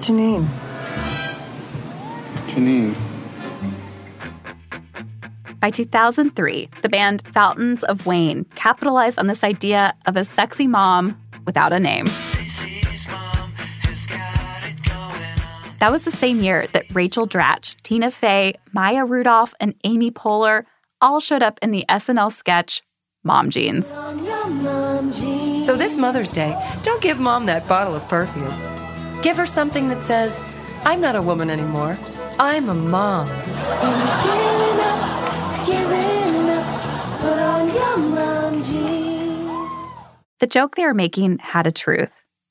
Janine. 0.00 0.48
Janine. 2.52 2.94
By 5.60 5.70
2003, 5.70 6.68
the 6.82 6.88
band 6.88 7.22
Fountains 7.32 7.82
of 7.84 8.04
Wayne 8.04 8.44
capitalized 8.56 9.18
on 9.18 9.26
this 9.26 9.42
idea 9.42 9.94
of 10.06 10.16
a 10.16 10.24
sexy 10.24 10.66
mom 10.66 11.18
without 11.46 11.72
a 11.72 11.80
name. 11.80 12.04
That 15.78 15.90
was 15.90 16.02
the 16.02 16.10
same 16.10 16.40
year 16.40 16.66
that 16.74 16.84
Rachel 16.94 17.26
Dratch, 17.26 17.74
Tina 17.82 18.10
Fey, 18.10 18.54
Maya 18.72 19.04
Rudolph, 19.04 19.54
and 19.58 19.74
Amy 19.84 20.10
Poehler 20.10 20.64
all 21.00 21.20
showed 21.20 21.42
up 21.42 21.58
in 21.62 21.70
the 21.70 21.84
SNL 21.88 22.32
sketch 22.32 22.82
Mom 23.24 23.50
Jeans. 23.50 23.88
So 25.64 25.76
this 25.76 25.96
Mother's 25.96 26.32
Day, 26.32 26.54
don't 26.82 27.02
give 27.02 27.18
mom 27.18 27.44
that 27.46 27.66
bottle 27.66 27.94
of 27.94 28.06
perfume. 28.08 28.52
Give 29.22 29.36
her 29.36 29.46
something 29.46 29.88
that 29.88 30.02
says, 30.02 30.40
I'm 30.84 31.00
not 31.00 31.16
a 31.16 31.22
woman 31.22 31.50
anymore. 31.50 31.96
I'm 32.38 32.68
a 32.68 32.74
mom. 32.74 33.28
The 40.40 40.46
joke 40.48 40.74
they 40.74 40.84
were 40.84 40.94
making 40.94 41.38
had 41.38 41.66
a 41.66 41.72
truth. 41.72 42.10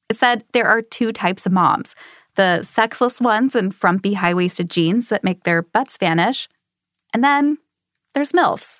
It 0.10 0.18
said 0.18 0.44
there 0.54 0.68
are 0.68 0.82
two 0.82 1.12
types 1.12 1.46
of 1.46 1.52
moms 1.52 1.96
the 2.36 2.64
sexless 2.64 3.20
ones 3.20 3.56
in 3.56 3.72
frumpy 3.72 4.14
high 4.14 4.34
waisted 4.34 4.70
jeans 4.70 5.10
that 5.10 5.24
make 5.24 5.44
their 5.44 5.62
butts 5.62 5.98
vanish. 5.98 6.48
And 7.14 7.24
then 7.24 7.58
there's 8.14 8.32
MILFs. 8.32 8.80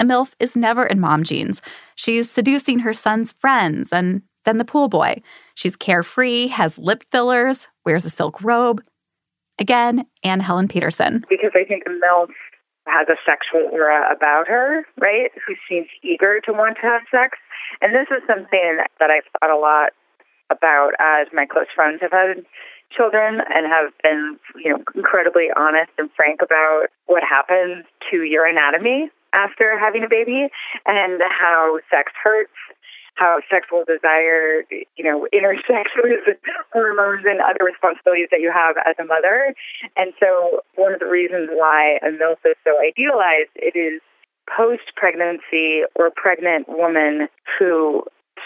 A 0.00 0.04
MILF 0.04 0.32
is 0.38 0.56
never 0.56 0.86
in 0.86 1.00
mom 1.00 1.24
jeans. 1.24 1.60
She's 1.96 2.30
seducing 2.30 2.78
her 2.78 2.94
son's 2.94 3.32
friends 3.32 3.92
and 3.92 4.22
then 4.44 4.58
the 4.58 4.64
pool 4.64 4.88
boy. 4.88 5.20
She's 5.54 5.76
carefree, 5.76 6.46
has 6.46 6.78
lip 6.78 7.04
fillers, 7.10 7.68
wears 7.84 8.06
a 8.06 8.10
silk 8.10 8.42
robe. 8.42 8.82
Again, 9.58 10.06
Anne 10.22 10.40
Helen 10.40 10.68
Petersen. 10.68 11.24
Because 11.28 11.52
I 11.54 11.64
think 11.64 11.84
MILF 11.84 12.30
has 12.86 13.08
a 13.08 13.16
sexual 13.26 13.68
aura 13.70 14.10
about 14.14 14.48
her, 14.48 14.84
right? 14.98 15.30
Who 15.46 15.54
seems 15.68 15.88
eager 16.02 16.40
to 16.46 16.52
want 16.52 16.76
to 16.80 16.86
have 16.86 17.02
sex. 17.10 17.38
And 17.80 17.94
this 17.94 18.08
is 18.10 18.22
something 18.26 18.78
that 18.98 19.10
I've 19.10 19.28
thought 19.38 19.50
a 19.50 19.58
lot 19.58 19.92
about 20.50 20.92
as 20.98 21.28
my 21.32 21.44
close 21.44 21.68
friends 21.74 22.00
have 22.00 22.12
had 22.12 22.44
children 22.90 23.40
and 23.52 23.66
have 23.68 23.92
been, 24.02 24.38
you 24.56 24.72
know, 24.72 24.82
incredibly 24.94 25.48
honest 25.56 25.92
and 25.98 26.08
frank 26.16 26.40
about 26.42 26.88
what 27.06 27.22
happens 27.22 27.84
to 28.10 28.22
your 28.22 28.46
anatomy 28.46 29.10
after 29.34 29.78
having 29.78 30.02
a 30.04 30.08
baby 30.08 30.48
and 30.86 31.20
how 31.28 31.78
sex 31.90 32.12
hurts, 32.22 32.56
how 33.18 33.40
sexual 33.50 33.82
desire, 33.84 34.62
you 34.70 35.04
know, 35.04 35.26
intersects 35.32 35.92
with 36.02 36.38
hormones 36.72 37.24
and 37.26 37.40
other 37.40 37.66
responsibilities 37.66 38.28
that 38.30 38.40
you 38.40 38.52
have 38.54 38.76
as 38.86 38.94
a 38.98 39.04
mother. 39.04 39.54
And 39.96 40.12
so 40.20 40.62
one 40.76 40.94
of 40.94 41.00
the 41.00 41.10
reasons 41.10 41.50
why 41.52 41.98
a 42.02 42.14
MILF 42.14 42.38
is 42.46 42.56
so 42.62 42.78
idealized, 42.78 43.50
it 43.56 43.76
is 43.76 44.00
post 44.46 44.94
pregnancy 44.96 45.82
or 45.94 46.10
pregnant 46.14 46.68
woman 46.68 47.28
who 47.58 48.04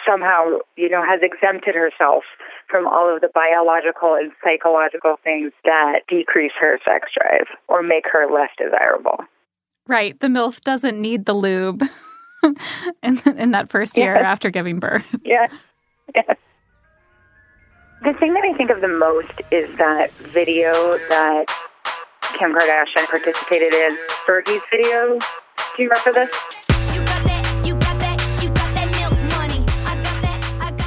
somehow, 0.08 0.58
you 0.76 0.88
know, 0.88 1.04
has 1.04 1.20
exempted 1.22 1.74
herself 1.74 2.24
from 2.68 2.86
all 2.86 3.14
of 3.14 3.20
the 3.20 3.28
biological 3.32 4.14
and 4.14 4.32
psychological 4.42 5.16
things 5.22 5.52
that 5.64 6.00
decrease 6.08 6.52
her 6.58 6.78
sex 6.84 7.10
drive 7.14 7.46
or 7.68 7.82
make 7.82 8.04
her 8.10 8.26
less 8.32 8.50
desirable. 8.58 9.18
Right. 9.86 10.18
The 10.18 10.28
MILF 10.28 10.60
doesn't 10.62 11.00
need 11.00 11.26
the 11.26 11.34
lube 11.34 11.82
in, 13.02 13.18
in 13.36 13.50
that 13.52 13.70
first 13.70 13.96
year 13.96 14.14
yes. 14.14 14.24
after 14.24 14.50
giving 14.50 14.78
birth. 14.78 15.04
Yeah. 15.24 15.46
Yes. 16.14 16.36
The 18.02 18.12
thing 18.14 18.34
that 18.34 18.42
I 18.44 18.56
think 18.56 18.70
of 18.70 18.80
the 18.80 18.88
most 18.88 19.40
is 19.50 19.74
that 19.76 20.10
video 20.12 20.72
that 21.08 21.46
Kim 22.34 22.52
Kardashian 22.52 23.06
participated 23.08 23.72
in, 23.72 23.96
Fergie's 24.26 24.62
video. 24.70 25.18
Do 25.76 25.82
you 25.82 25.88
remember 25.88 26.12
this? 26.12 26.62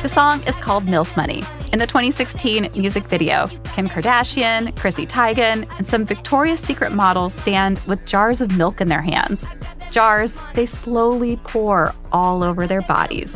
The 0.01 0.09
song 0.09 0.43
is 0.43 0.55
called 0.55 0.85
MILF 0.85 1.17
Money. 1.17 1.41
In 1.73 1.79
the 1.79 1.87
2016 1.87 2.69
music 2.75 3.05
video, 3.05 3.47
Kim 3.73 3.89
Kardashian, 3.89 4.75
Chrissy 4.77 5.07
Teigen, 5.07 5.67
and 5.77 5.87
some 5.87 6.05
Victoria's 6.05 6.59
Secret 6.59 6.91
models 6.91 7.33
stand 7.33 7.79
with 7.87 8.05
jars 8.05 8.39
of 8.39 8.55
milk 8.55 8.81
in 8.81 8.89
their 8.89 9.01
hands. 9.01 9.45
Jars 9.95 10.37
they 10.55 10.65
slowly 10.65 11.37
pour 11.37 11.95
all 12.11 12.43
over 12.43 12.67
their 12.67 12.81
bodies, 12.81 13.33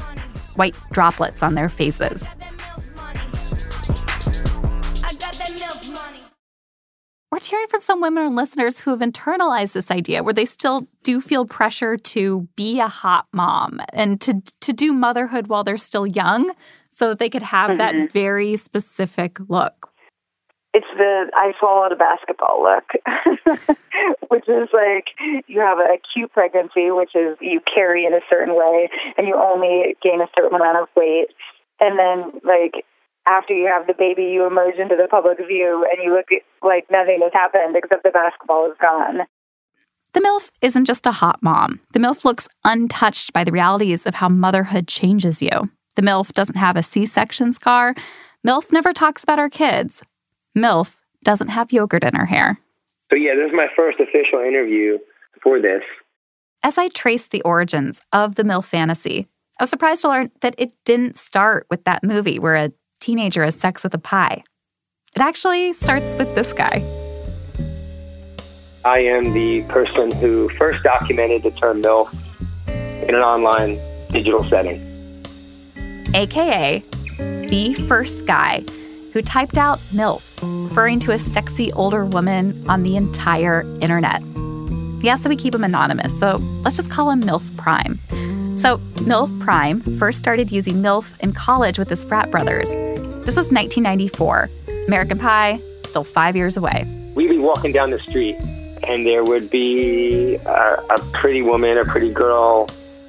white 0.58 0.76
droplets 0.92 1.42
on 1.42 1.54
their 1.54 1.70
faces. 1.70 2.22
We're 7.32 7.40
hearing 7.40 7.68
from 7.70 7.80
some 7.80 8.02
women 8.02 8.26
and 8.26 8.36
listeners 8.36 8.82
who 8.82 8.92
have 8.92 9.00
internalized 9.00 9.72
this 9.72 9.90
idea 9.90 10.22
where 10.22 10.34
they 10.34 10.44
still 10.44 10.86
do 11.04 11.22
feel 11.22 11.46
pressure 11.46 11.96
to 11.96 12.50
be 12.58 12.82
a 12.82 12.90
hot 12.90 13.28
mom 13.32 13.80
and 13.94 14.20
to 14.20 14.42
to 14.60 14.74
do 14.74 14.92
motherhood 14.92 15.48
while 15.48 15.64
they're 15.64 15.78
still 15.78 16.06
young 16.06 16.52
so 16.92 17.08
that 17.08 17.20
they 17.20 17.30
could 17.30 17.44
have 17.44 17.70
mm-hmm. 17.70 17.78
that 17.78 18.12
very 18.12 18.58
specific 18.58 19.40
look. 19.48 19.89
It's 20.74 20.88
the 20.98 21.32
I 21.34 21.54
swallowed 21.60 21.92
a 21.92 21.96
basketball 21.96 22.62
look, 22.62 22.86
which 24.30 24.48
is 24.48 24.70
like 24.72 25.08
you 25.48 25.60
have 25.60 25.80
a 25.80 25.98
cute 26.14 26.32
pregnancy, 26.32 26.92
which 26.92 27.16
is 27.16 27.38
you 27.42 27.60
carry 27.62 28.06
in 28.06 28.14
a 28.14 28.22
certain 28.30 28.56
way 28.56 28.90
and 29.18 29.28
you 29.28 29.36
only 29.36 29.96
gain 30.04 30.22
a 30.22 30.30
certain 30.38 30.56
amount 30.56 30.78
of 30.78 30.88
weight. 30.96 31.28
And 31.80 31.98
then 31.98 32.40
like 32.46 32.86
after 33.28 33.54
you 33.54 33.68
have 33.68 33.88
the 33.88 33.94
baby, 33.98 34.24
you 34.24 34.46
emerge 34.46 34.76
into 34.76 34.96
the 34.96 35.08
public 35.10 35.38
view 35.38 35.86
and 35.92 36.04
you 36.04 36.14
look 36.14 36.28
like 36.62 36.86
nothing 36.92 37.20
has 37.24 37.34
happened 37.34 37.76
except 37.76 38.04
the 38.04 38.12
basketball 38.12 38.70
is 38.70 38.78
gone. 38.80 39.26
The 40.14 40.22
MILF 40.22 40.52
isn't 40.62 40.86
just 40.86 41.06
a 41.06 41.12
hot 41.12 41.42
mom. 41.44 41.82
The 41.94 42.00
MILF 42.00 42.26
looks 42.26 42.48
untouched 42.64 43.32
by 43.32 43.44
the 43.44 43.52
realities 43.52 44.06
of 44.06 44.16
how 44.16 44.30
motherhood 44.30 44.88
changes 44.88 45.42
you. 45.42 45.70
The 45.96 46.02
MILF 46.02 46.34
doesn't 46.34 46.58
have 46.58 46.76
a 46.76 46.84
C 46.84 47.06
section 47.06 47.54
scar. 47.54 47.94
MILF 48.46 48.72
never 48.72 48.94
talks 48.94 49.24
about 49.24 49.38
her 49.38 49.50
kids. 49.50 50.02
MILF 50.58 50.96
doesn't 51.24 51.50
have 51.50 51.72
yogurt 51.72 52.04
in 52.04 52.16
her 52.16 52.26
hair. 52.26 52.60
So, 53.10 53.16
yeah, 53.16 53.36
this 53.36 53.48
is 53.48 53.56
my 53.56 53.68
first 53.76 54.00
official 54.00 54.40
interview 54.40 55.00
for 55.42 55.62
this. 55.62 55.84
As 56.64 56.78
I 56.78 56.90
traced 56.90 57.32
the 57.32 57.42
origins 57.42 58.02
of 58.12 58.36
the 58.36 58.44
MILF 58.44 58.66
fantasy, 58.66 59.28
I 59.60 59.64
was 59.64 59.70
surprised 59.70 60.02
to 60.02 60.10
learn 60.10 60.32
that 60.42 60.56
it 60.58 60.74
didn't 60.86 61.18
start 61.18 61.68
with 61.70 61.84
that 61.86 62.04
movie 62.04 62.40
where 62.40 62.56
a 62.56 62.72
teenager 63.00 63.44
has 63.44 63.56
sex 63.56 63.84
with 63.84 63.94
a 63.94 64.00
pie. 64.00 64.44
It 65.16 65.22
actually 65.22 65.74
starts 65.74 66.16
with 66.16 66.34
this 66.36 66.54
guy. 66.54 66.84
I 68.86 69.00
am 69.00 69.34
the 69.34 69.64
person 69.64 70.12
who 70.12 70.50
first 70.58 70.84
documented 70.84 71.44
the 71.44 71.52
term 71.52 71.82
MILF 71.82 72.14
in 73.08 73.16
an 73.16 73.22
online 73.22 73.80
digital 74.10 74.44
setting. 74.50 74.86
aka 76.14 76.82
the 77.18 77.74
first 77.88 78.26
guy 78.26 78.64
who 79.14 79.22
typed 79.22 79.58
out 79.58 79.80
MILF, 79.92 80.22
referring 80.70 81.00
to 81.00 81.12
a 81.12 81.20
sexy 81.20 81.72
older 81.74 82.06
woman 82.06 82.66
on 82.70 82.82
the 82.82 82.96
entire 82.96 83.62
internet. 83.82 84.22
He 85.02 85.10
asked 85.10 85.24
that 85.24 85.30
we 85.30 85.36
keep 85.36 85.56
him 85.56 85.64
anonymous, 85.64 86.18
so 86.20 86.36
let's 86.64 86.76
just 86.76 86.90
call 86.90 87.10
him 87.10 87.22
MILF 87.22 87.56
Prime. 87.58 88.00
So, 88.58 88.78
MILF 88.96 89.40
Prime 89.40 89.82
first 89.98 90.20
started 90.20 90.52
using 90.52 90.76
MILF 90.82 91.06
in 91.22 91.32
college 91.32 91.80
with 91.80 91.90
his 91.90 92.04
frat 92.04 92.30
brothers. 92.30 92.70
This 93.26 93.38
was 93.38 93.52
1994. 93.52 94.50
American 94.88 95.18
Pie, 95.18 95.62
still 95.86 96.04
five 96.04 96.36
years 96.36 96.58
away. 96.58 96.86
We'd 97.16 97.30
be 97.30 97.38
walking 97.38 97.72
down 97.72 97.92
the 97.92 98.00
street, 98.00 98.36
and 98.84 99.06
there 99.06 99.24
would 99.24 99.50
be 99.50 100.36
a, 100.36 100.84
a 100.90 101.00
pretty 101.14 101.42
woman, 101.42 101.78
a 101.78 101.86
pretty 101.86 102.12
girl, 102.12 102.68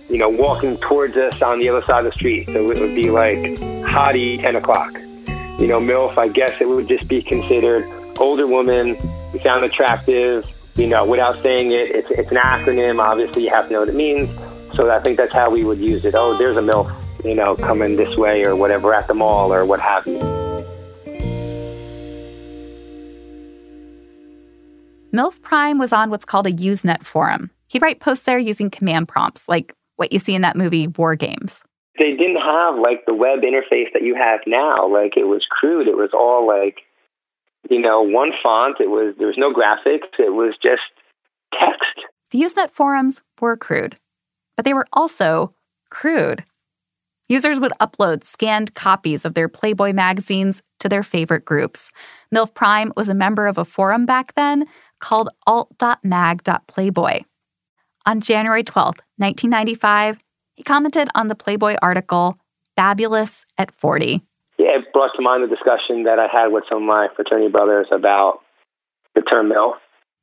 you 0.08 0.18
know, 0.18 0.28
walking 0.28 0.76
towards 0.78 1.16
us 1.16 1.42
on 1.42 1.58
the 1.58 1.68
other 1.68 1.84
side 1.86 2.06
of 2.06 2.12
the 2.12 2.16
street. 2.16 2.46
So 2.46 2.70
it 2.70 2.78
would 2.78 2.94
be 2.94 3.10
like 3.10 3.38
hottie 3.38 4.40
10 4.40 4.56
o'clock. 4.56 4.94
You 5.60 5.66
know, 5.66 5.78
MILF, 5.78 6.16
I 6.16 6.28
guess 6.28 6.58
it 6.60 6.68
would 6.68 6.88
just 6.88 7.06
be 7.06 7.22
considered 7.22 7.86
older 8.20 8.46
woman, 8.46 8.98
we 9.32 9.40
found 9.40 9.62
attractive, 9.62 10.48
you 10.76 10.86
know, 10.86 11.04
without 11.04 11.42
saying 11.42 11.72
it, 11.72 11.90
it's, 11.90 12.10
it's 12.10 12.30
an 12.30 12.38
acronym. 12.38 12.98
Obviously, 13.02 13.44
you 13.44 13.50
have 13.50 13.66
to 13.66 13.72
know 13.74 13.80
what 13.80 13.88
it 13.90 13.94
means. 13.94 14.30
So 14.74 14.90
I 14.90 15.00
think 15.00 15.16
that's 15.16 15.32
how 15.32 15.50
we 15.50 15.64
would 15.64 15.78
use 15.78 16.04
it. 16.04 16.14
Oh, 16.14 16.36
there's 16.38 16.56
a 16.56 16.60
MILF, 16.60 16.90
you 17.24 17.34
know, 17.34 17.56
coming 17.56 17.96
this 17.96 18.16
way 18.16 18.44
or 18.44 18.56
whatever 18.56 18.94
at 18.94 19.06
the 19.06 19.14
mall 19.14 19.52
or 19.52 19.64
what 19.66 19.80
have 19.80 20.06
you. 20.06 20.18
MILF 25.12 25.42
Prime 25.42 25.78
was 25.78 25.92
on 25.92 26.08
what's 26.08 26.24
called 26.24 26.46
a 26.46 26.52
Usenet 26.52 27.04
forum. 27.04 27.50
He'd 27.66 27.82
write 27.82 28.00
posts 28.00 28.24
there 28.24 28.38
using 28.38 28.70
command 28.70 29.08
prompts, 29.08 29.48
like 29.48 29.74
what 29.96 30.12
you 30.12 30.18
see 30.18 30.34
in 30.34 30.42
that 30.42 30.56
movie 30.56 30.86
War 30.86 31.16
Games. 31.16 31.62
They 32.00 32.12
didn't 32.12 32.40
have 32.40 32.76
like 32.76 33.04
the 33.06 33.12
web 33.12 33.40
interface 33.40 33.92
that 33.92 34.02
you 34.02 34.14
have 34.14 34.40
now. 34.46 34.88
Like 34.88 35.18
it 35.18 35.28
was 35.28 35.46
crude. 35.50 35.86
It 35.86 35.98
was 35.98 36.10
all 36.14 36.48
like, 36.48 36.78
you 37.68 37.78
know, 37.78 38.00
one 38.00 38.32
font. 38.42 38.80
It 38.80 38.88
was 38.88 39.14
there 39.18 39.26
was 39.26 39.36
no 39.36 39.52
graphics. 39.52 40.08
It 40.18 40.32
was 40.32 40.54
just 40.62 40.80
text. 41.52 42.00
The 42.30 42.40
Usenet 42.40 42.70
forums 42.70 43.20
were 43.38 43.56
crude, 43.56 43.96
but 44.56 44.64
they 44.64 44.72
were 44.72 44.86
also 44.94 45.52
crude. 45.90 46.42
Users 47.28 47.60
would 47.60 47.72
upload 47.80 48.24
scanned 48.24 48.74
copies 48.74 49.26
of 49.26 49.34
their 49.34 49.48
Playboy 49.48 49.92
magazines 49.92 50.62
to 50.80 50.88
their 50.88 51.02
favorite 51.02 51.44
groups. 51.44 51.90
MILF 52.34 52.54
Prime 52.54 52.92
was 52.96 53.08
a 53.08 53.14
member 53.14 53.46
of 53.46 53.58
a 53.58 53.64
forum 53.64 54.06
back 54.06 54.34
then 54.34 54.64
called 55.00 55.28
alt.mag.playboy. 55.46 57.20
On 58.06 58.20
January 58.20 58.64
12, 58.64 58.96
1995, 59.18 60.18
he 60.60 60.64
commented 60.64 61.08
on 61.14 61.28
the 61.28 61.34
Playboy 61.34 61.76
article, 61.80 62.36
Fabulous 62.76 63.46
at 63.56 63.72
40. 63.72 64.22
Yeah, 64.58 64.76
it 64.76 64.92
brought 64.92 65.12
to 65.16 65.22
mind 65.22 65.42
the 65.42 65.46
discussion 65.48 66.02
that 66.02 66.18
I 66.18 66.26
had 66.26 66.48
with 66.48 66.64
some 66.68 66.82
of 66.82 66.84
my 66.84 67.08
fraternity 67.16 67.48
brothers 67.50 67.86
about 67.90 68.40
the 69.14 69.22
term 69.22 69.48
MILF. 69.48 69.76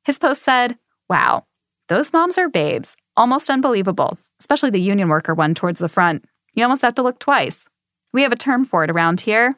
His 0.06 0.20
post 0.20 0.44
said, 0.44 0.78
Wow, 1.10 1.48
those 1.88 2.14
moms 2.14 2.38
are 2.38 2.50
babes. 2.50 2.96
Almost 3.16 3.50
unbelievable, 3.50 4.16
especially 4.40 4.70
the 4.70 4.80
union 4.80 5.10
worker 5.10 5.34
one 5.34 5.56
towards 5.56 5.80
the 5.80 5.90
front. 5.90 6.24
You 6.54 6.62
almost 6.62 6.84
have 6.84 6.94
to 6.96 7.02
look 7.02 7.18
twice. 7.18 7.66
We 8.14 8.22
have 8.22 8.32
a 8.32 8.36
term 8.36 8.64
for 8.64 8.84
it 8.84 8.92
around 8.92 9.22
here. 9.22 9.56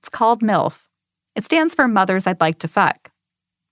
It's 0.00 0.08
called 0.08 0.40
MILF. 0.40 0.86
It 1.36 1.44
stands 1.44 1.74
for 1.74 1.86
Mothers 1.86 2.26
I'd 2.26 2.40
Like 2.40 2.60
to 2.60 2.68
Fuck. 2.68 3.10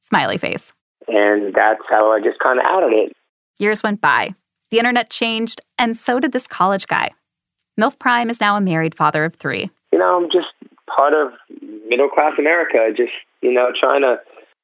Smiley 0.02 0.37
face. 0.37 0.75
And 1.09 1.55
that's 1.55 1.81
how 1.88 2.12
I 2.12 2.21
just 2.21 2.40
kind 2.40 2.59
of 2.59 2.66
outed 2.66 2.93
it. 2.93 3.12
Years 3.59 3.83
went 3.83 4.02
by. 4.02 4.35
The 4.70 4.78
internet 4.78 5.11
changed, 5.11 5.61
and 5.78 5.96
so 5.96 6.18
did 6.18 6.32
this 6.32 6.46
college 6.46 6.87
guy. 6.87 7.11
MILF 7.78 7.99
Prime 7.99 8.30
is 8.30 8.40
now 8.40 8.56
a 8.56 8.61
married 8.61 8.94
father 8.94 9.25
of 9.25 9.37
three. 9.37 9.70
You 9.92 9.99
know, 9.99 10.16
I'm 10.16 10.30
just 10.30 10.49
part 10.94 11.12
of 11.12 11.32
middle 11.88 12.08
class 12.08 12.32
America, 12.38 12.88
just, 12.96 13.12
you 13.42 13.52
know, 13.52 13.70
trying 13.78 14.02
to 14.02 14.16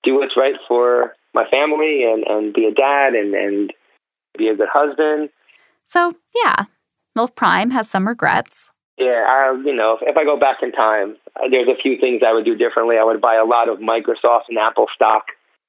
do 0.03 0.15
what's 0.15 0.37
right 0.37 0.55
for 0.67 1.15
my 1.35 1.45
family 1.51 2.05
and, 2.05 2.25
and 2.27 2.55
be 2.55 2.67
a 2.67 2.73
dad 2.73 3.15
and, 3.15 3.35
and 3.35 3.73
be 4.37 4.49
a 4.49 4.57
good 4.57 4.69
husband. 4.73 5.31
So, 5.89 6.15
yeah, 6.45 6.65
MILF 7.17 7.35
Prime 7.35 7.71
has 7.71 7.89
some 7.89 8.09
regrets. 8.09 8.71
Yeah, 8.99 9.25
I, 9.29 9.61
you 9.65 9.75
know, 9.75 9.99
if, 10.01 10.09
if 10.09 10.17
I 10.17 10.25
go 10.25 10.39
back 10.39 10.59
in 10.63 10.73
time, 10.73 11.17
uh, 11.37 11.49
there's 11.51 11.69
a 11.69 11.81
few 11.81 11.99
things 11.99 12.23
I 12.27 12.33
would 12.33 12.45
do 12.45 12.57
differently. 12.57 12.97
I 12.99 13.05
would 13.05 13.21
buy 13.21 13.37
a 13.37 13.45
lot 13.45 13.69
of 13.69 13.79
Microsoft 13.79 14.49
and 14.49 14.59
Apple 14.59 14.87
stock 14.95 15.25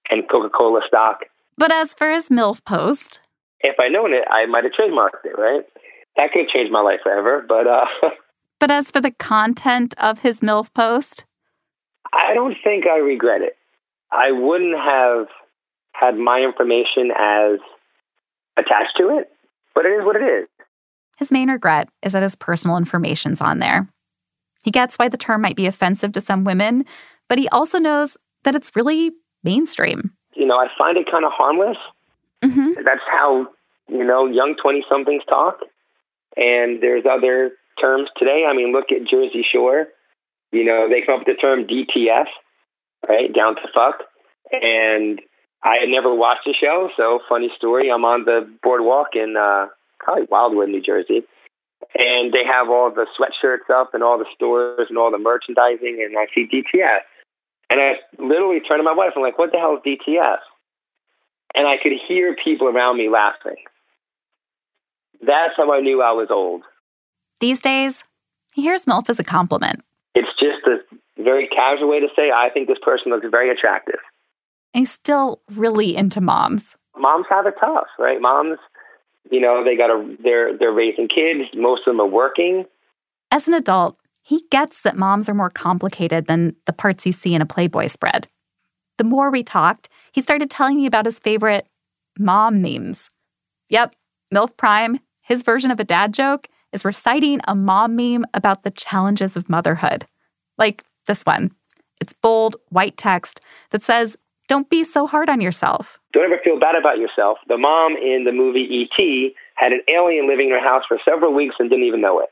and 0.09 0.29
Coca 0.29 0.49
Cola 0.49 0.81
stock. 0.87 1.21
But 1.57 1.71
as 1.71 1.93
for 1.93 2.11
his 2.11 2.29
MILF 2.29 2.63
post, 2.65 3.19
if 3.63 3.79
I'd 3.79 3.91
known 3.91 4.13
it, 4.13 4.25
I 4.29 4.45
might 4.45 4.65
have 4.65 4.73
trademarked 4.73 5.25
it, 5.25 5.37
right? 5.37 5.65
That 6.17 6.31
could 6.31 6.41
have 6.41 6.49
changed 6.49 6.71
my 6.71 6.81
life 6.81 6.99
forever. 7.01 7.43
But 7.47 7.65
uh, 7.65 7.85
but 8.59 8.69
as 8.69 8.91
for 8.91 9.01
the 9.01 9.11
content 9.11 9.95
of 9.97 10.19
his 10.19 10.41
MILF 10.41 10.73
post, 10.73 11.25
I 12.11 12.33
don't 12.33 12.55
think 12.63 12.85
I 12.85 12.97
regret 12.97 13.41
it. 13.41 13.57
I 14.11 14.31
wouldn't 14.31 14.77
have 14.77 15.27
had 15.93 16.17
my 16.17 16.41
information 16.41 17.11
as 17.17 17.59
attached 18.57 18.97
to 18.97 19.17
it, 19.17 19.31
but 19.73 19.85
it 19.85 19.89
is 19.89 20.05
what 20.05 20.15
it 20.15 20.23
is. 20.23 20.47
His 21.17 21.31
main 21.31 21.49
regret 21.49 21.89
is 22.01 22.13
that 22.13 22.23
his 22.23 22.35
personal 22.35 22.77
information's 22.77 23.41
on 23.41 23.59
there. 23.59 23.87
He 24.63 24.71
gets 24.71 24.97
why 24.97 25.09
the 25.09 25.17
term 25.17 25.41
might 25.41 25.55
be 25.55 25.67
offensive 25.67 26.11
to 26.13 26.21
some 26.21 26.43
women, 26.43 26.85
but 27.27 27.37
he 27.37 27.47
also 27.49 27.79
knows 27.79 28.17
that 28.43 28.55
it's 28.55 28.75
really 28.75 29.11
mainstream. 29.43 30.11
You 30.35 30.45
know, 30.45 30.57
I 30.57 30.67
find 30.77 30.97
it 30.97 31.09
kind 31.09 31.25
of 31.25 31.31
harmless. 31.31 31.77
Mm-hmm. 32.43 32.83
That's 32.83 33.01
how, 33.09 33.47
you 33.87 34.03
know, 34.03 34.25
young 34.27 34.55
20 34.61 34.85
somethings 34.89 35.23
talk. 35.27 35.59
And 36.35 36.81
there's 36.81 37.05
other 37.09 37.51
terms 37.79 38.09
today. 38.17 38.45
I 38.47 38.55
mean, 38.55 38.71
look 38.71 38.91
at 38.91 39.07
Jersey 39.07 39.45
Shore. 39.49 39.87
You 40.51 40.65
know, 40.65 40.87
they 40.89 41.01
come 41.01 41.19
up 41.19 41.27
with 41.27 41.35
the 41.35 41.41
term 41.41 41.65
DTF, 41.65 42.25
right? 43.07 43.33
Down 43.33 43.55
to 43.55 43.61
fuck. 43.73 44.03
And 44.51 45.19
I 45.63 45.77
had 45.79 45.89
never 45.89 46.13
watched 46.13 46.45
the 46.45 46.53
show, 46.53 46.89
so 46.97 47.19
funny 47.29 47.49
story. 47.55 47.89
I'm 47.89 48.05
on 48.05 48.25
the 48.25 48.47
boardwalk 48.61 49.15
in 49.15 49.35
uh, 49.37 49.67
probably 49.99 50.27
Wildwood, 50.29 50.69
New 50.69 50.81
Jersey, 50.81 51.23
and 51.95 52.33
they 52.33 52.43
have 52.45 52.69
all 52.69 52.91
the 52.91 53.07
sweatshirts 53.17 53.73
up 53.73 53.93
and 53.93 54.03
all 54.03 54.17
the 54.17 54.27
stores 54.35 54.87
and 54.89 54.97
all 54.97 55.09
the 55.09 55.17
merchandising, 55.17 56.03
and 56.05 56.17
I 56.17 56.27
see 56.35 56.45
DTF, 56.45 56.99
and 57.69 57.79
I 57.79 57.93
literally 58.19 58.59
turn 58.59 58.77
to 58.77 58.83
my 58.83 58.93
wife. 58.93 59.13
I'm 59.15 59.21
like, 59.23 59.39
"What 59.39 59.53
the 59.53 59.57
hell 59.57 59.77
is 59.77 59.83
DTF?" 59.83 60.39
And 61.55 61.67
I 61.67 61.77
could 61.81 61.93
hear 62.07 62.35
people 62.43 62.67
around 62.67 62.97
me 62.97 63.09
laughing. 63.09 63.55
That's 65.25 65.53
how 65.55 65.71
I 65.71 65.79
knew 65.79 66.01
I 66.01 66.11
was 66.11 66.27
old. 66.29 66.63
These 67.39 67.61
days, 67.61 68.03
he 68.53 68.61
hears 68.61 68.85
MILF 68.85 69.09
as 69.09 69.19
a 69.19 69.23
compliment. 69.23 69.83
It's 70.15 70.29
just 70.39 70.65
a 70.67 70.77
very 71.21 71.47
casual 71.47 71.89
way 71.89 71.99
to 71.99 72.07
say, 72.15 72.31
I 72.31 72.49
think 72.53 72.67
this 72.67 72.77
person 72.81 73.11
looks 73.11 73.25
very 73.29 73.49
attractive. 73.49 73.99
And 74.73 74.81
he's 74.81 74.91
still 74.91 75.41
really 75.51 75.95
into 75.95 76.21
moms. 76.21 76.75
Moms 76.97 77.25
have 77.29 77.45
it 77.47 77.55
tough, 77.59 77.87
right? 77.97 78.19
Moms, 78.21 78.59
you 79.31 79.39
know, 79.39 79.63
they 79.63 79.75
got 79.75 79.87
to, 79.87 80.17
they're, 80.21 80.57
they're 80.57 80.71
raising 80.71 81.07
kids. 81.07 81.49
Most 81.53 81.81
of 81.81 81.93
them 81.93 82.01
are 82.01 82.07
working. 82.07 82.65
As 83.31 83.47
an 83.47 83.53
adult, 83.53 83.97
he 84.21 84.43
gets 84.51 84.81
that 84.81 84.97
moms 84.97 85.27
are 85.27 85.33
more 85.33 85.49
complicated 85.49 86.27
than 86.27 86.55
the 86.65 86.73
parts 86.73 87.05
you 87.05 87.11
see 87.11 87.33
in 87.33 87.41
a 87.41 87.45
Playboy 87.45 87.87
spread. 87.87 88.27
The 88.97 89.03
more 89.03 89.31
we 89.31 89.43
talked, 89.43 89.89
he 90.11 90.21
started 90.21 90.49
telling 90.49 90.77
me 90.77 90.85
about 90.85 91.05
his 91.05 91.19
favorite 91.19 91.67
mom 92.17 92.61
memes. 92.61 93.09
Yep, 93.69 93.95
MILF 94.33 94.55
Prime, 94.57 94.99
his 95.21 95.43
version 95.43 95.71
of 95.71 95.79
a 95.79 95.83
dad 95.83 96.13
joke, 96.13 96.47
is 96.71 96.85
reciting 96.85 97.39
a 97.47 97.55
mom 97.55 97.95
meme 97.95 98.25
about 98.33 98.63
the 98.63 98.71
challenges 98.71 99.35
of 99.35 99.49
motherhood. 99.49 100.05
Like 100.57 100.83
this 101.07 101.23
one. 101.23 101.51
It's 102.01 102.13
bold, 102.13 102.57
white 102.69 102.97
text 102.97 103.41
that 103.71 103.83
says, 103.83 104.17
Don't 104.47 104.69
be 104.69 104.83
so 104.83 105.07
hard 105.07 105.29
on 105.29 105.39
yourself. 105.39 105.99
Don't 106.11 106.25
ever 106.25 106.39
feel 106.43 106.59
bad 106.59 106.75
about 106.75 106.97
yourself. 106.97 107.37
The 107.47 107.57
mom 107.57 107.95
in 107.95 108.23
the 108.25 108.31
movie 108.31 108.59
E.T. 108.59 109.35
had 109.55 109.71
an 109.71 109.81
alien 109.87 110.27
living 110.27 110.47
in 110.47 110.53
her 110.53 110.59
house 110.59 110.83
for 110.87 110.99
several 111.05 111.33
weeks 111.33 111.55
and 111.59 111.69
didn't 111.69 111.85
even 111.85 112.01
know 112.01 112.19
it. 112.19 112.29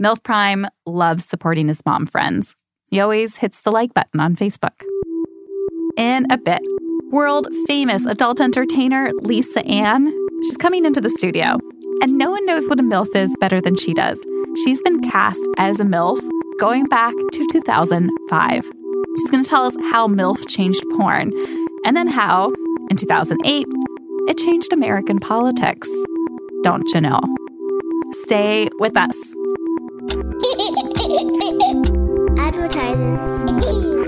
MILF 0.00 0.22
Prime 0.22 0.66
loves 0.86 1.24
supporting 1.24 1.68
his 1.68 1.84
mom 1.84 2.06
friends. 2.06 2.54
He 2.90 3.00
always 3.00 3.38
hits 3.38 3.62
the 3.62 3.72
like 3.72 3.92
button 3.92 4.20
on 4.20 4.36
Facebook. 4.36 4.84
In 5.98 6.30
a 6.30 6.38
bit, 6.38 6.62
world 7.10 7.48
famous 7.66 8.06
adult 8.06 8.40
entertainer 8.40 9.10
Lisa 9.22 9.66
Ann. 9.66 10.14
She's 10.44 10.56
coming 10.56 10.84
into 10.84 11.00
the 11.00 11.10
studio, 11.10 11.58
and 12.00 12.16
no 12.16 12.30
one 12.30 12.46
knows 12.46 12.68
what 12.68 12.78
a 12.78 12.84
MILF 12.84 13.16
is 13.16 13.34
better 13.40 13.60
than 13.60 13.74
she 13.74 13.94
does. 13.94 14.24
She's 14.62 14.80
been 14.82 15.00
cast 15.00 15.40
as 15.56 15.80
a 15.80 15.84
MILF 15.84 16.20
going 16.60 16.84
back 16.84 17.14
to 17.32 17.44
2005. 17.50 18.62
She's 18.62 19.30
going 19.32 19.42
to 19.42 19.50
tell 19.50 19.64
us 19.64 19.74
how 19.90 20.06
MILF 20.06 20.46
changed 20.48 20.84
porn, 20.96 21.32
and 21.84 21.96
then 21.96 22.06
how, 22.06 22.52
in 22.90 22.96
2008, 22.96 23.66
it 24.28 24.38
changed 24.38 24.72
American 24.72 25.18
politics. 25.18 25.88
Don't 26.62 26.88
you 26.94 27.00
know? 27.00 27.18
Stay 28.22 28.68
with 28.78 28.96
us. 28.96 29.16
Advertisements. 32.38 34.04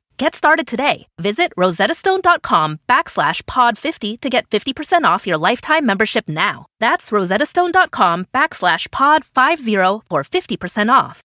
Get 0.21 0.35
started 0.35 0.67
today. 0.67 1.07
Visit 1.17 1.51
rosettastone.com 1.57 2.79
backslash 2.87 3.43
pod 3.47 3.75
50 3.75 4.17
to 4.17 4.29
get 4.29 4.47
50% 4.51 5.03
off 5.03 5.25
your 5.25 5.39
lifetime 5.39 5.83
membership 5.83 6.29
now. 6.29 6.67
That's 6.79 7.09
rosettastone.com 7.09 8.27
backslash 8.31 8.91
pod 8.91 9.25
50 9.25 9.73
for 10.07 10.23
50% 10.23 10.91
off. 10.91 11.23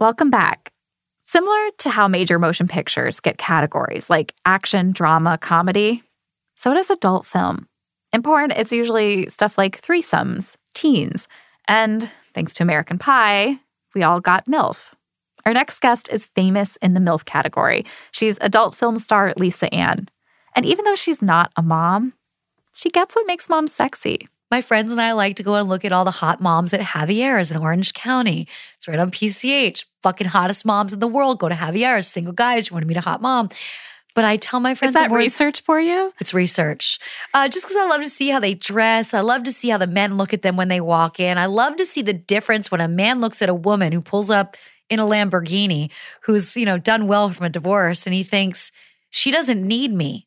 Welcome 0.00 0.30
back. 0.30 0.72
Similar 1.22 1.70
to 1.78 1.90
how 1.90 2.08
major 2.08 2.40
motion 2.40 2.66
pictures 2.66 3.20
get 3.20 3.38
categories 3.38 4.10
like 4.10 4.34
action, 4.44 4.90
drama, 4.90 5.38
comedy, 5.38 6.02
so 6.56 6.74
does 6.74 6.90
adult 6.90 7.26
film. 7.26 7.68
In 8.16 8.22
porn, 8.22 8.50
it's 8.50 8.72
usually 8.72 9.28
stuff 9.28 9.58
like 9.58 9.82
threesomes, 9.82 10.56
teens, 10.72 11.28
and 11.68 12.10
thanks 12.32 12.54
to 12.54 12.62
American 12.62 12.96
Pie, 12.96 13.58
we 13.94 14.02
all 14.02 14.20
got 14.20 14.46
MILF. 14.46 14.94
Our 15.44 15.52
next 15.52 15.80
guest 15.82 16.08
is 16.10 16.24
famous 16.24 16.76
in 16.76 16.94
the 16.94 17.00
MILF 17.00 17.26
category. 17.26 17.84
She's 18.12 18.38
adult 18.40 18.74
film 18.74 18.98
star 19.00 19.34
Lisa 19.36 19.70
Ann. 19.74 20.08
And 20.54 20.64
even 20.64 20.86
though 20.86 20.94
she's 20.94 21.20
not 21.20 21.52
a 21.56 21.62
mom, 21.62 22.14
she 22.72 22.88
gets 22.88 23.14
what 23.14 23.26
makes 23.26 23.50
moms 23.50 23.74
sexy. 23.74 24.26
My 24.50 24.62
friends 24.62 24.92
and 24.92 25.00
I 25.02 25.12
like 25.12 25.36
to 25.36 25.42
go 25.42 25.56
and 25.56 25.68
look 25.68 25.84
at 25.84 25.92
all 25.92 26.06
the 26.06 26.10
hot 26.10 26.40
moms 26.40 26.72
at 26.72 26.80
Javier's 26.80 27.50
in 27.50 27.58
Orange 27.58 27.92
County. 27.92 28.48
It's 28.76 28.88
right 28.88 28.98
on 28.98 29.10
PCH. 29.10 29.84
Fucking 30.02 30.28
hottest 30.28 30.64
moms 30.64 30.94
in 30.94 31.00
the 31.00 31.06
world 31.06 31.38
go 31.38 31.50
to 31.50 31.54
Javier's. 31.54 32.06
Single 32.06 32.32
guys, 32.32 32.70
you 32.70 32.74
want 32.74 32.84
to 32.84 32.88
meet 32.88 32.96
a 32.96 33.02
hot 33.02 33.20
mom. 33.20 33.50
But 34.16 34.24
I 34.24 34.38
tell 34.38 34.60
my 34.60 34.74
friends, 34.74 34.94
Is 34.94 34.98
that 34.98 35.12
research 35.12 35.60
for 35.60 35.78
you? 35.78 36.10
It's 36.18 36.32
research. 36.32 36.98
Uh, 37.34 37.48
just 37.48 37.66
because 37.66 37.76
I 37.76 37.86
love 37.86 38.02
to 38.02 38.08
see 38.08 38.30
how 38.30 38.40
they 38.40 38.54
dress. 38.54 39.12
I 39.12 39.20
love 39.20 39.42
to 39.42 39.52
see 39.52 39.68
how 39.68 39.76
the 39.76 39.86
men 39.86 40.16
look 40.16 40.32
at 40.32 40.40
them 40.40 40.56
when 40.56 40.68
they 40.68 40.80
walk 40.80 41.20
in. 41.20 41.36
I 41.36 41.44
love 41.44 41.76
to 41.76 41.84
see 41.84 42.00
the 42.00 42.14
difference 42.14 42.70
when 42.70 42.80
a 42.80 42.88
man 42.88 43.20
looks 43.20 43.42
at 43.42 43.50
a 43.50 43.54
woman 43.54 43.92
who 43.92 44.00
pulls 44.00 44.30
up 44.30 44.56
in 44.88 44.98
a 45.00 45.04
Lamborghini, 45.04 45.90
who's, 46.22 46.56
you 46.56 46.64
know, 46.64 46.78
done 46.78 47.06
well 47.06 47.28
from 47.28 47.44
a 47.44 47.50
divorce, 47.50 48.06
and 48.06 48.14
he 48.14 48.22
thinks, 48.22 48.72
she 49.10 49.30
doesn't 49.30 49.62
need 49.62 49.92
me. 49.92 50.26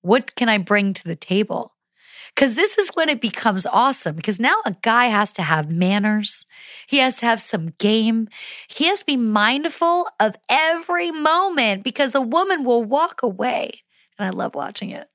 What 0.00 0.34
can 0.34 0.48
I 0.48 0.56
bring 0.56 0.94
to 0.94 1.04
the 1.04 1.16
table? 1.16 1.74
Because 2.36 2.54
this 2.54 2.76
is 2.76 2.90
when 2.90 3.08
it 3.08 3.22
becomes 3.22 3.64
awesome. 3.64 4.14
Because 4.14 4.38
now 4.38 4.56
a 4.66 4.76
guy 4.82 5.06
has 5.06 5.32
to 5.32 5.42
have 5.42 5.70
manners, 5.70 6.44
he 6.86 6.98
has 6.98 7.16
to 7.16 7.26
have 7.26 7.40
some 7.40 7.72
game, 7.78 8.28
he 8.68 8.84
has 8.84 9.00
to 9.00 9.06
be 9.06 9.16
mindful 9.16 10.06
of 10.20 10.36
every 10.50 11.10
moment 11.10 11.82
because 11.82 12.12
the 12.12 12.20
woman 12.20 12.62
will 12.62 12.84
walk 12.84 13.22
away. 13.22 13.80
And 14.18 14.26
I 14.26 14.30
love 14.30 14.54
watching 14.54 14.90
it. 14.90 15.08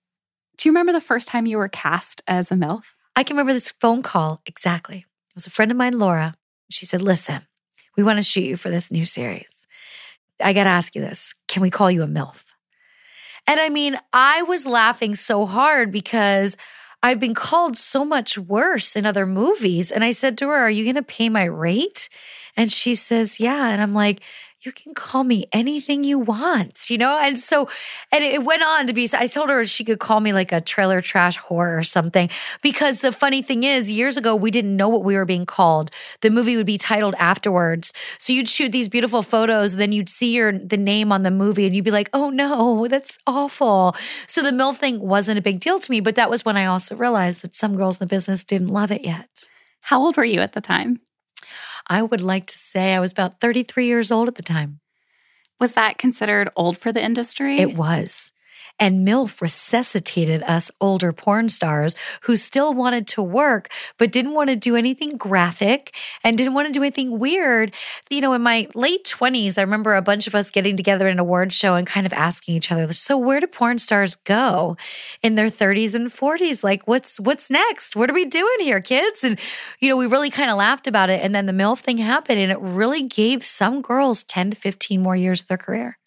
Do 0.57 0.67
you 0.67 0.71
remember 0.71 0.93
the 0.93 0.99
first 0.99 1.27
time 1.27 1.45
you 1.45 1.59
were 1.59 1.69
cast 1.69 2.23
as 2.27 2.51
a 2.51 2.55
MILF? 2.55 2.83
I 3.15 3.23
can 3.23 3.35
remember 3.35 3.53
this 3.53 3.69
phone 3.69 4.01
call 4.01 4.41
exactly. 4.47 4.97
It 4.97 5.35
was 5.35 5.45
a 5.45 5.51
friend 5.51 5.69
of 5.69 5.77
mine, 5.77 5.99
Laura. 5.99 6.35
She 6.69 6.87
said, 6.87 7.03
Listen, 7.03 7.45
we 7.95 8.03
want 8.03 8.17
to 8.17 8.23
shoot 8.23 8.45
you 8.45 8.57
for 8.57 8.71
this 8.71 8.89
new 8.89 9.05
series. 9.05 9.67
I 10.43 10.53
got 10.53 10.63
to 10.63 10.71
ask 10.71 10.95
you 10.95 11.01
this 11.01 11.35
Can 11.47 11.61
we 11.61 11.69
call 11.69 11.91
you 11.91 12.01
a 12.01 12.07
MILF? 12.07 12.43
And 13.47 13.59
I 13.59 13.69
mean, 13.69 13.99
I 14.11 14.41
was 14.43 14.65
laughing 14.65 15.13
so 15.15 15.45
hard 15.45 15.91
because 15.91 16.57
I've 17.03 17.19
been 17.19 17.33
called 17.33 17.77
so 17.77 18.05
much 18.05 18.37
worse 18.37 18.95
in 18.95 19.05
other 19.05 19.25
movies. 19.25 19.91
And 19.91 20.03
I 20.03 20.11
said 20.11 20.37
to 20.39 20.47
her, 20.49 20.55
Are 20.55 20.69
you 20.69 20.83
going 20.83 20.95
to 20.95 21.03
pay 21.03 21.29
my 21.29 21.45
rate? 21.45 22.09
And 22.55 22.71
she 22.71 22.95
says, 22.95 23.39
Yeah. 23.39 23.69
And 23.69 23.81
I'm 23.81 23.93
like, 23.93 24.21
you 24.63 24.71
can 24.71 24.93
call 24.93 25.23
me 25.23 25.45
anything 25.51 26.03
you 26.03 26.19
want, 26.19 26.87
you 26.91 26.97
know? 26.97 27.17
And 27.17 27.37
so, 27.37 27.67
and 28.11 28.23
it 28.23 28.43
went 28.43 28.61
on 28.61 28.85
to 28.85 28.93
be, 28.93 29.09
I 29.11 29.25
told 29.25 29.49
her 29.49 29.65
she 29.65 29.83
could 29.83 29.99
call 29.99 30.19
me 30.19 30.33
like 30.33 30.51
a 30.51 30.61
trailer 30.61 31.01
trash 31.01 31.35
whore 31.37 31.79
or 31.79 31.83
something. 31.83 32.29
Because 32.61 33.01
the 33.01 33.11
funny 33.11 33.41
thing 33.41 33.63
is, 33.63 33.89
years 33.89 34.17
ago, 34.17 34.35
we 34.35 34.51
didn't 34.51 34.75
know 34.77 34.87
what 34.87 35.03
we 35.03 35.15
were 35.15 35.25
being 35.25 35.47
called. 35.47 35.89
The 36.21 36.29
movie 36.29 36.57
would 36.57 36.67
be 36.67 36.77
titled 36.77 37.15
afterwards. 37.17 37.91
So 38.19 38.33
you'd 38.33 38.47
shoot 38.47 38.71
these 38.71 38.87
beautiful 38.87 39.23
photos, 39.23 39.77
then 39.77 39.91
you'd 39.91 40.09
see 40.09 40.35
your, 40.35 40.51
the 40.51 40.77
name 40.77 41.11
on 41.11 41.23
the 41.23 41.31
movie 41.31 41.65
and 41.65 41.75
you'd 41.75 41.85
be 41.85 41.89
like, 41.89 42.11
oh 42.13 42.29
no, 42.29 42.87
that's 42.87 43.17
awful. 43.25 43.95
So 44.27 44.43
the 44.43 44.51
MILF 44.51 44.77
thing 44.77 44.99
wasn't 44.99 45.39
a 45.39 45.41
big 45.41 45.59
deal 45.59 45.79
to 45.79 45.91
me. 45.91 46.01
But 46.01 46.15
that 46.15 46.29
was 46.29 46.45
when 46.45 46.57
I 46.57 46.65
also 46.65 46.95
realized 46.95 47.41
that 47.41 47.55
some 47.55 47.75
girls 47.75 47.99
in 47.99 48.07
the 48.07 48.15
business 48.15 48.43
didn't 48.43 48.67
love 48.67 48.91
it 48.91 49.03
yet. 49.03 49.27
How 49.79 49.99
old 50.01 50.17
were 50.17 50.23
you 50.23 50.41
at 50.41 50.53
the 50.53 50.61
time? 50.61 51.01
I 51.87 52.01
would 52.01 52.21
like 52.21 52.47
to 52.47 52.57
say 52.57 52.93
I 52.93 52.99
was 52.99 53.11
about 53.11 53.39
33 53.39 53.85
years 53.85 54.11
old 54.11 54.27
at 54.27 54.35
the 54.35 54.43
time. 54.43 54.79
Was 55.59 55.73
that 55.73 55.97
considered 55.97 56.49
old 56.55 56.77
for 56.77 56.91
the 56.91 57.03
industry? 57.03 57.59
It 57.59 57.75
was. 57.75 58.31
And 58.81 59.07
MILF 59.07 59.41
resuscitated 59.41 60.41
us 60.43 60.71
older 60.81 61.13
porn 61.13 61.49
stars 61.49 61.95
who 62.23 62.35
still 62.35 62.73
wanted 62.73 63.07
to 63.09 63.21
work, 63.21 63.69
but 63.99 64.11
didn't 64.11 64.33
want 64.33 64.49
to 64.49 64.55
do 64.55 64.75
anything 64.75 65.17
graphic 65.17 65.95
and 66.23 66.35
didn't 66.35 66.55
want 66.55 66.67
to 66.67 66.73
do 66.73 66.81
anything 66.81 67.19
weird. 67.19 67.71
You 68.09 68.21
know, 68.21 68.33
in 68.33 68.41
my 68.41 68.67
late 68.73 69.05
20s, 69.05 69.59
I 69.59 69.61
remember 69.61 69.95
a 69.95 70.01
bunch 70.01 70.25
of 70.25 70.33
us 70.33 70.49
getting 70.49 70.75
together 70.75 71.07
in 71.07 71.13
an 71.13 71.19
award 71.19 71.53
show 71.53 71.75
and 71.75 71.85
kind 71.85 72.07
of 72.07 72.11
asking 72.11 72.55
each 72.55 72.71
other, 72.71 72.91
so 72.91 73.17
where 73.19 73.39
do 73.39 73.45
porn 73.45 73.77
stars 73.77 74.15
go 74.15 74.77
in 75.21 75.35
their 75.35 75.49
30s 75.49 75.93
and 75.93 76.09
40s? 76.09 76.63
Like, 76.63 76.87
what's 76.87 77.19
what's 77.19 77.51
next? 77.51 77.95
What 77.95 78.09
are 78.09 78.15
we 78.15 78.25
doing 78.25 78.59
here, 78.61 78.81
kids? 78.81 79.23
And, 79.23 79.39
you 79.79 79.89
know, 79.89 79.95
we 79.95 80.07
really 80.07 80.31
kind 80.31 80.49
of 80.49 80.57
laughed 80.57 80.87
about 80.87 81.11
it. 81.11 81.21
And 81.23 81.35
then 81.35 81.45
the 81.45 81.53
MILF 81.53 81.81
thing 81.81 81.99
happened, 81.99 82.39
and 82.39 82.51
it 82.51 82.59
really 82.59 83.03
gave 83.03 83.45
some 83.45 83.83
girls 83.83 84.23
10 84.23 84.51
to 84.51 84.57
15 84.57 85.01
more 85.01 85.15
years 85.15 85.41
of 85.41 85.47
their 85.47 85.57
career. 85.57 85.99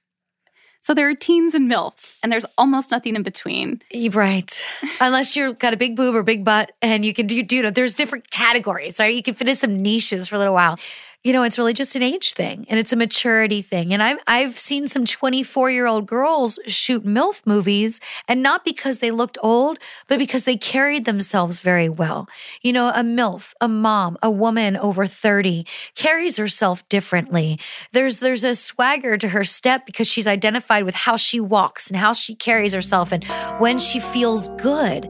So 0.84 0.92
there 0.92 1.08
are 1.08 1.14
teens 1.14 1.54
and 1.54 1.66
MILFs, 1.66 2.16
and 2.22 2.30
there's 2.30 2.44
almost 2.58 2.90
nothing 2.90 3.16
in 3.16 3.22
between. 3.22 3.80
Right. 4.12 4.66
Unless 5.00 5.34
you've 5.34 5.58
got 5.58 5.72
a 5.72 5.78
big 5.78 5.96
boob 5.96 6.14
or 6.14 6.22
big 6.22 6.44
butt 6.44 6.72
and 6.82 7.06
you 7.06 7.14
can 7.14 7.26
do, 7.26 7.42
do, 7.42 7.70
there's 7.70 7.94
different 7.94 8.30
categories, 8.30 9.00
right? 9.00 9.14
You 9.14 9.22
can 9.22 9.32
fit 9.32 9.48
in 9.48 9.56
some 9.56 9.78
niches 9.78 10.28
for 10.28 10.34
a 10.34 10.38
little 10.38 10.52
while 10.52 10.78
you 11.24 11.32
know, 11.32 11.42
it's 11.42 11.56
really 11.56 11.72
just 11.72 11.96
an 11.96 12.02
age 12.02 12.34
thing 12.34 12.66
and 12.68 12.78
it's 12.78 12.92
a 12.92 12.96
maturity 12.96 13.62
thing. 13.62 13.94
And 13.94 14.02
I've, 14.02 14.18
I've 14.26 14.58
seen 14.58 14.86
some 14.86 15.06
24 15.06 15.70
year 15.70 15.86
old 15.86 16.06
girls 16.06 16.58
shoot 16.66 17.04
MILF 17.04 17.40
movies 17.46 17.98
and 18.28 18.42
not 18.42 18.62
because 18.62 18.98
they 18.98 19.10
looked 19.10 19.38
old, 19.42 19.78
but 20.06 20.18
because 20.18 20.44
they 20.44 20.58
carried 20.58 21.06
themselves 21.06 21.60
very 21.60 21.88
well. 21.88 22.28
You 22.60 22.74
know, 22.74 22.88
a 22.88 23.00
MILF, 23.00 23.54
a 23.62 23.68
mom, 23.68 24.18
a 24.22 24.30
woman 24.30 24.76
over 24.76 25.06
30 25.06 25.66
carries 25.94 26.36
herself 26.36 26.86
differently. 26.90 27.58
There's, 27.92 28.18
there's 28.18 28.44
a 28.44 28.54
swagger 28.54 29.16
to 29.16 29.28
her 29.30 29.44
step 29.44 29.86
because 29.86 30.06
she's 30.06 30.26
identified 30.26 30.84
with 30.84 30.94
how 30.94 31.16
she 31.16 31.40
walks 31.40 31.88
and 31.88 31.96
how 31.96 32.12
she 32.12 32.34
carries 32.34 32.74
herself 32.74 33.12
and 33.12 33.24
when 33.58 33.78
she 33.78 33.98
feels 33.98 34.48
good. 34.58 35.08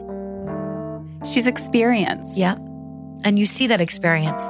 She's 1.28 1.48
experienced. 1.48 2.36
Yeah. 2.36 2.54
And 3.24 3.36
you 3.36 3.46
see 3.46 3.66
that 3.66 3.80
experience. 3.80 4.48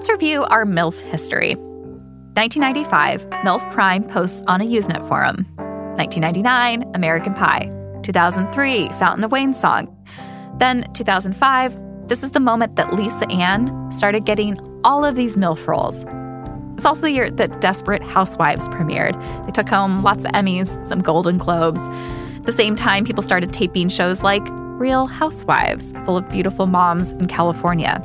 Let's 0.00 0.08
review 0.08 0.44
our 0.44 0.64
MILF 0.64 0.98
history. 0.98 1.56
1995, 1.56 3.20
MILF 3.44 3.70
Prime 3.70 4.02
posts 4.02 4.42
on 4.46 4.62
a 4.62 4.64
Usenet 4.64 5.06
forum. 5.06 5.46
1999, 5.98 6.90
American 6.94 7.34
Pie. 7.34 7.70
2003, 8.02 8.88
Fountain 8.92 9.24
of 9.24 9.30
Wayne 9.30 9.52
song. 9.52 9.94
Then 10.56 10.90
2005, 10.94 12.08
this 12.08 12.22
is 12.22 12.30
the 12.30 12.40
moment 12.40 12.76
that 12.76 12.94
Lisa 12.94 13.30
Ann 13.30 13.92
started 13.92 14.24
getting 14.24 14.58
all 14.84 15.04
of 15.04 15.16
these 15.16 15.36
MILF 15.36 15.66
roles. 15.66 16.06
It's 16.78 16.86
also 16.86 17.02
the 17.02 17.10
year 17.10 17.30
that 17.32 17.60
Desperate 17.60 18.02
Housewives 18.02 18.68
premiered. 18.68 19.20
They 19.44 19.52
took 19.52 19.68
home 19.68 20.02
lots 20.02 20.24
of 20.24 20.30
Emmys, 20.32 20.88
some 20.88 21.02
Golden 21.02 21.36
Globes. 21.36 21.82
At 21.82 22.46
the 22.46 22.52
same 22.52 22.74
time, 22.74 23.04
people 23.04 23.22
started 23.22 23.52
taping 23.52 23.90
shows 23.90 24.22
like 24.22 24.48
Real 24.48 25.06
Housewives, 25.06 25.92
full 26.06 26.16
of 26.16 26.26
beautiful 26.30 26.66
moms 26.66 27.12
in 27.12 27.26
California. 27.26 28.02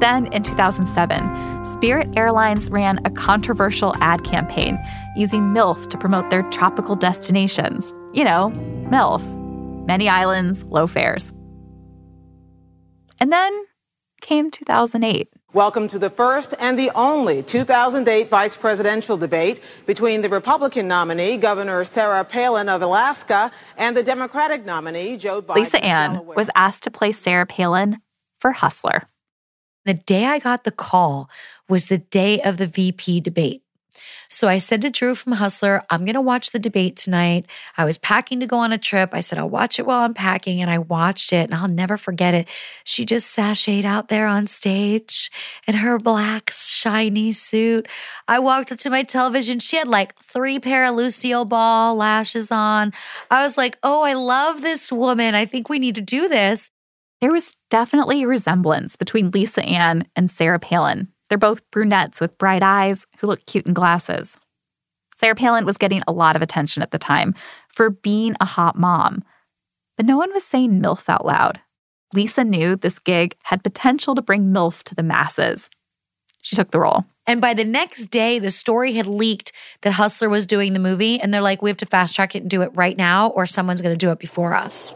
Then 0.00 0.32
in 0.32 0.42
2007, 0.42 1.66
Spirit 1.66 2.08
Airlines 2.16 2.70
ran 2.70 3.00
a 3.04 3.10
controversial 3.10 3.94
ad 4.00 4.24
campaign 4.24 4.78
using 5.14 5.52
MILF 5.52 5.90
to 5.90 5.98
promote 5.98 6.30
their 6.30 6.42
tropical 6.44 6.96
destinations. 6.96 7.92
You 8.14 8.24
know, 8.24 8.50
MILF, 8.88 9.22
many 9.86 10.08
islands, 10.08 10.64
low 10.64 10.86
fares. 10.86 11.34
And 13.18 13.30
then 13.30 13.52
came 14.22 14.50
2008. 14.50 15.28
Welcome 15.52 15.86
to 15.88 15.98
the 15.98 16.08
first 16.08 16.54
and 16.58 16.78
the 16.78 16.90
only 16.94 17.42
2008 17.42 18.30
vice 18.30 18.56
presidential 18.56 19.18
debate 19.18 19.60
between 19.84 20.22
the 20.22 20.30
Republican 20.30 20.88
nominee, 20.88 21.36
Governor 21.36 21.84
Sarah 21.84 22.24
Palin 22.24 22.70
of 22.70 22.80
Alaska, 22.80 23.50
and 23.76 23.94
the 23.94 24.02
Democratic 24.02 24.64
nominee, 24.64 25.18
Joe 25.18 25.42
Biden. 25.42 25.56
Lisa 25.56 25.84
Ann 25.84 26.24
was 26.24 26.48
asked 26.54 26.84
to 26.84 26.90
play 26.90 27.12
Sarah 27.12 27.44
Palin 27.44 27.98
for 28.38 28.52
Hustler. 28.52 29.02
The 29.84 29.94
day 29.94 30.26
I 30.26 30.38
got 30.38 30.64
the 30.64 30.70
call 30.70 31.30
was 31.68 31.86
the 31.86 31.98
day 31.98 32.40
of 32.40 32.56
the 32.56 32.66
VP 32.66 33.20
debate. 33.20 33.62
So 34.32 34.46
I 34.46 34.58
said 34.58 34.82
to 34.82 34.90
Drew 34.90 35.16
from 35.16 35.32
Hustler, 35.32 35.82
I'm 35.90 36.04
going 36.04 36.14
to 36.14 36.20
watch 36.20 36.52
the 36.52 36.60
debate 36.60 36.96
tonight. 36.96 37.46
I 37.76 37.84
was 37.84 37.98
packing 37.98 38.38
to 38.40 38.46
go 38.46 38.58
on 38.58 38.72
a 38.72 38.78
trip. 38.78 39.10
I 39.12 39.22
said, 39.22 39.38
I'll 39.38 39.50
watch 39.50 39.80
it 39.80 39.86
while 39.86 40.04
I'm 40.04 40.14
packing. 40.14 40.62
And 40.62 40.70
I 40.70 40.78
watched 40.78 41.32
it 41.32 41.50
and 41.50 41.54
I'll 41.54 41.68
never 41.68 41.96
forget 41.96 42.32
it. 42.32 42.46
She 42.84 43.04
just 43.04 43.36
sashayed 43.36 43.84
out 43.84 44.08
there 44.08 44.28
on 44.28 44.46
stage 44.46 45.32
in 45.66 45.74
her 45.74 45.98
black, 45.98 46.50
shiny 46.54 47.32
suit. 47.32 47.88
I 48.28 48.38
walked 48.38 48.70
up 48.70 48.78
to 48.80 48.90
my 48.90 49.02
television. 49.02 49.58
She 49.58 49.76
had 49.76 49.88
like 49.88 50.16
three 50.22 50.60
pair 50.60 50.84
of 50.84 50.94
Lucille 50.94 51.44
Ball 51.44 51.96
lashes 51.96 52.52
on. 52.52 52.92
I 53.30 53.42
was 53.42 53.58
like, 53.58 53.78
oh, 53.82 54.02
I 54.02 54.12
love 54.12 54.62
this 54.62 54.92
woman. 54.92 55.34
I 55.34 55.44
think 55.46 55.68
we 55.68 55.80
need 55.80 55.96
to 55.96 56.02
do 56.02 56.28
this. 56.28 56.70
There 57.20 57.32
was 57.32 57.54
definitely 57.68 58.22
a 58.22 58.28
resemblance 58.28 58.96
between 58.96 59.30
Lisa 59.30 59.62
Ann 59.62 60.06
and 60.16 60.30
Sarah 60.30 60.58
Palin. 60.58 61.08
They're 61.28 61.38
both 61.38 61.68
brunettes 61.70 62.20
with 62.20 62.38
bright 62.38 62.62
eyes 62.62 63.06
who 63.18 63.26
look 63.26 63.44
cute 63.46 63.66
in 63.66 63.74
glasses. 63.74 64.36
Sarah 65.16 65.34
Palin 65.34 65.66
was 65.66 65.76
getting 65.76 66.02
a 66.08 66.12
lot 66.12 66.34
of 66.34 66.40
attention 66.40 66.82
at 66.82 66.92
the 66.92 66.98
time 66.98 67.34
for 67.74 67.90
being 67.90 68.36
a 68.40 68.46
hot 68.46 68.78
mom, 68.78 69.22
but 69.98 70.06
no 70.06 70.16
one 70.16 70.32
was 70.32 70.44
saying 70.44 70.80
MILF 70.80 71.10
out 71.10 71.26
loud. 71.26 71.60
Lisa 72.14 72.42
knew 72.42 72.74
this 72.74 72.98
gig 72.98 73.36
had 73.42 73.62
potential 73.62 74.14
to 74.14 74.22
bring 74.22 74.50
MILF 74.50 74.82
to 74.84 74.94
the 74.94 75.02
masses. 75.02 75.68
She 76.40 76.56
took 76.56 76.70
the 76.70 76.80
role. 76.80 77.04
And 77.26 77.42
by 77.42 77.52
the 77.52 77.64
next 77.64 78.06
day, 78.06 78.38
the 78.38 78.50
story 78.50 78.94
had 78.94 79.06
leaked 79.06 79.52
that 79.82 79.92
Hustler 79.92 80.30
was 80.30 80.46
doing 80.46 80.72
the 80.72 80.80
movie, 80.80 81.20
and 81.20 81.34
they're 81.34 81.42
like, 81.42 81.60
we 81.60 81.68
have 81.68 81.76
to 81.76 81.86
fast 81.86 82.16
track 82.16 82.34
it 82.34 82.40
and 82.40 82.50
do 82.50 82.62
it 82.62 82.70
right 82.74 82.96
now, 82.96 83.28
or 83.28 83.44
someone's 83.44 83.82
going 83.82 83.96
to 83.96 84.06
do 84.06 84.10
it 84.10 84.18
before 84.18 84.54
us. 84.54 84.94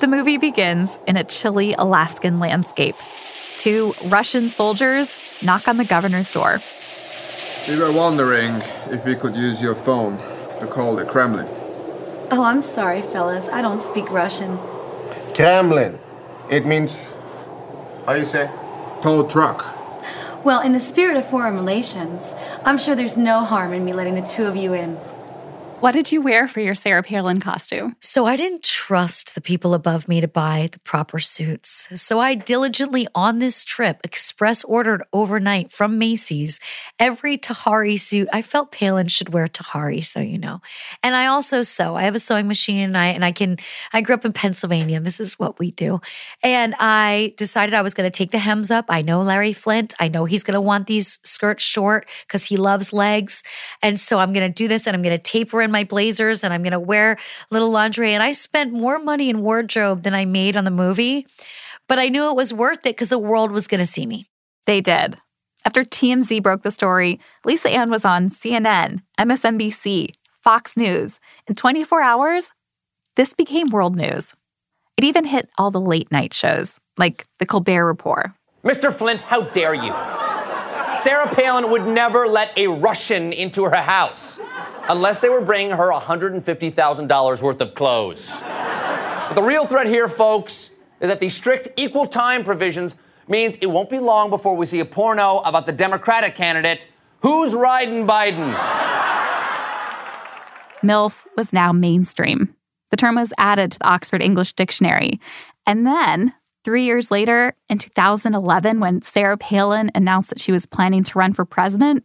The 0.00 0.08
movie 0.08 0.38
begins 0.38 0.96
in 1.06 1.18
a 1.18 1.24
chilly 1.24 1.74
Alaskan 1.74 2.38
landscape. 2.38 2.96
Two 3.58 3.92
Russian 4.06 4.48
soldiers 4.48 5.14
knock 5.42 5.68
on 5.68 5.76
the 5.76 5.84
governor's 5.84 6.30
door. 6.30 6.60
We 7.68 7.78
were 7.78 7.92
wondering 7.92 8.62
if 8.86 9.04
we 9.04 9.14
could 9.14 9.36
use 9.36 9.60
your 9.60 9.74
phone 9.74 10.16
to 10.60 10.66
call 10.66 10.96
the 10.96 11.04
Kremlin. 11.04 11.46
Oh, 12.30 12.42
I'm 12.42 12.62
sorry, 12.62 13.02
fellas. 13.02 13.50
I 13.50 13.60
don't 13.60 13.82
speak 13.82 14.10
Russian. 14.10 14.58
Kremlin. 15.34 15.98
It 16.48 16.64
means, 16.64 16.96
how 18.06 18.14
you 18.14 18.24
say? 18.24 18.50
Tow 19.02 19.28
truck. 19.28 19.66
Well, 20.46 20.62
in 20.62 20.72
the 20.72 20.80
spirit 20.80 21.18
of 21.18 21.28
foreign 21.28 21.56
relations, 21.56 22.34
I'm 22.64 22.78
sure 22.78 22.94
there's 22.94 23.18
no 23.18 23.44
harm 23.44 23.74
in 23.74 23.84
me 23.84 23.92
letting 23.92 24.14
the 24.14 24.22
two 24.26 24.46
of 24.46 24.56
you 24.56 24.72
in. 24.72 24.96
What 25.80 25.92
did 25.92 26.12
you 26.12 26.20
wear 26.20 26.46
for 26.46 26.60
your 26.60 26.74
Sarah 26.74 27.02
Palin 27.02 27.40
costume? 27.40 27.96
So 28.00 28.26
I 28.26 28.36
didn't 28.36 28.62
trust 28.62 29.34
the 29.34 29.40
people 29.40 29.72
above 29.72 30.08
me 30.08 30.20
to 30.20 30.28
buy 30.28 30.68
the 30.70 30.78
proper 30.80 31.18
suits. 31.18 31.88
So 31.94 32.20
I 32.20 32.34
diligently 32.34 33.08
on 33.14 33.38
this 33.38 33.64
trip 33.64 33.98
express 34.04 34.62
ordered 34.64 35.02
overnight 35.14 35.72
from 35.72 35.96
Macy's 35.96 36.60
every 36.98 37.38
Tahari 37.38 37.98
suit. 37.98 38.28
I 38.30 38.42
felt 38.42 38.72
Palin 38.72 39.08
should 39.08 39.32
wear 39.32 39.48
Tahari, 39.48 40.04
so 40.04 40.20
you 40.20 40.36
know. 40.36 40.60
And 41.02 41.14
I 41.14 41.28
also 41.28 41.62
sew. 41.62 41.96
I 41.96 42.02
have 42.02 42.14
a 42.14 42.20
sewing 42.20 42.46
machine 42.46 42.80
and 42.82 42.98
I 42.98 43.06
and 43.06 43.24
I 43.24 43.32
can 43.32 43.56
I 43.94 44.02
grew 44.02 44.16
up 44.16 44.26
in 44.26 44.34
Pennsylvania 44.34 44.98
and 44.98 45.06
this 45.06 45.18
is 45.18 45.38
what 45.38 45.58
we 45.58 45.70
do. 45.70 46.02
And 46.42 46.74
I 46.78 47.32
decided 47.38 47.74
I 47.74 47.80
was 47.80 47.94
going 47.94 48.06
to 48.06 48.14
take 48.14 48.32
the 48.32 48.38
hems 48.38 48.70
up. 48.70 48.84
I 48.90 49.00
know 49.00 49.22
Larry 49.22 49.54
Flynt. 49.54 49.94
I 49.98 50.08
know 50.08 50.26
he's 50.26 50.42
going 50.42 50.56
to 50.56 50.60
want 50.60 50.88
these 50.88 51.20
skirts 51.24 51.64
short 51.64 52.06
cuz 52.28 52.44
he 52.44 52.58
loves 52.58 52.92
legs. 52.92 53.42
And 53.80 53.98
so 53.98 54.18
I'm 54.18 54.34
going 54.34 54.46
to 54.46 54.52
do 54.52 54.68
this 54.68 54.86
and 54.86 54.94
I'm 54.94 55.02
going 55.02 55.16
to 55.16 55.22
taper 55.22 55.62
in 55.62 55.69
my 55.70 55.84
blazers 55.84 56.44
and 56.44 56.52
I'm 56.52 56.62
going 56.62 56.72
to 56.72 56.80
wear 56.80 57.16
little 57.50 57.70
lingerie. 57.70 58.14
And 58.14 58.22
I 58.22 58.32
spent 58.32 58.72
more 58.72 58.98
money 58.98 59.30
in 59.30 59.42
wardrobe 59.42 60.02
than 60.02 60.14
I 60.14 60.24
made 60.24 60.56
on 60.56 60.64
the 60.64 60.70
movie, 60.70 61.26
but 61.88 61.98
I 61.98 62.08
knew 62.08 62.28
it 62.28 62.36
was 62.36 62.52
worth 62.52 62.86
it 62.86 62.96
because 62.96 63.08
the 63.08 63.18
world 63.18 63.50
was 63.50 63.66
going 63.66 63.80
to 63.80 63.86
see 63.86 64.06
me. 64.06 64.28
They 64.66 64.80
did. 64.80 65.18
After 65.64 65.84
TMZ 65.84 66.42
broke 66.42 66.62
the 66.62 66.70
story, 66.70 67.20
Lisa 67.44 67.68
Ann 67.68 67.90
was 67.90 68.04
on 68.04 68.30
CNN, 68.30 69.00
MSNBC, 69.18 70.14
Fox 70.42 70.76
News. 70.76 71.20
In 71.46 71.54
24 71.54 72.02
hours, 72.02 72.50
this 73.16 73.34
became 73.34 73.68
world 73.68 73.96
news. 73.96 74.34
It 74.96 75.04
even 75.04 75.24
hit 75.24 75.48
all 75.58 75.70
the 75.70 75.80
late 75.80 76.10
night 76.10 76.32
shows, 76.32 76.76
like 76.96 77.26
The 77.38 77.46
Colbert 77.46 77.86
Report. 77.86 78.30
Mr. 78.64 78.92
Flynt, 78.92 79.20
how 79.20 79.42
dare 79.42 79.74
you? 79.74 79.92
Sarah 80.98 81.34
Palin 81.34 81.70
would 81.70 81.86
never 81.86 82.26
let 82.26 82.56
a 82.58 82.66
Russian 82.66 83.32
into 83.32 83.64
her 83.64 83.74
house 83.74 84.38
unless 84.90 85.20
they 85.20 85.28
were 85.28 85.40
bringing 85.40 85.70
her 85.70 85.92
$150,000 85.92 87.42
worth 87.42 87.60
of 87.60 87.74
clothes. 87.76 88.40
But 88.40 89.34
the 89.34 89.42
real 89.42 89.64
threat 89.64 89.86
here, 89.86 90.08
folks, 90.08 90.70
is 91.00 91.08
that 91.08 91.20
the 91.20 91.28
strict 91.28 91.68
equal 91.76 92.08
time 92.08 92.42
provisions 92.42 92.96
means 93.28 93.56
it 93.60 93.66
won't 93.66 93.88
be 93.88 94.00
long 94.00 94.30
before 94.30 94.56
we 94.56 94.66
see 94.66 94.80
a 94.80 94.84
porno 94.84 95.38
about 95.44 95.66
the 95.66 95.72
Democratic 95.72 96.34
candidate 96.34 96.88
who's 97.22 97.54
riding 97.54 98.04
Biden. 98.04 98.52
MILF 100.82 101.24
was 101.36 101.52
now 101.52 101.72
mainstream. 101.72 102.56
The 102.90 102.96
term 102.96 103.14
was 103.14 103.32
added 103.38 103.70
to 103.72 103.78
the 103.78 103.86
Oxford 103.86 104.20
English 104.20 104.54
Dictionary. 104.54 105.20
And 105.66 105.86
then, 105.86 106.34
three 106.64 106.82
years 106.82 107.12
later, 107.12 107.54
in 107.68 107.78
2011, 107.78 108.80
when 108.80 109.02
Sarah 109.02 109.38
Palin 109.38 109.92
announced 109.94 110.30
that 110.30 110.40
she 110.40 110.50
was 110.50 110.66
planning 110.66 111.04
to 111.04 111.18
run 111.18 111.32
for 111.32 111.44
president, 111.44 112.04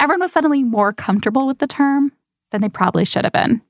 everyone 0.00 0.20
was 0.20 0.32
suddenly 0.32 0.62
more 0.62 0.92
comfortable 0.92 1.46
with 1.46 1.58
the 1.58 1.66
term 1.66 2.12
than 2.50 2.60
they 2.60 2.68
probably 2.68 3.04
should 3.04 3.24
have 3.24 3.32
been. 3.32 3.62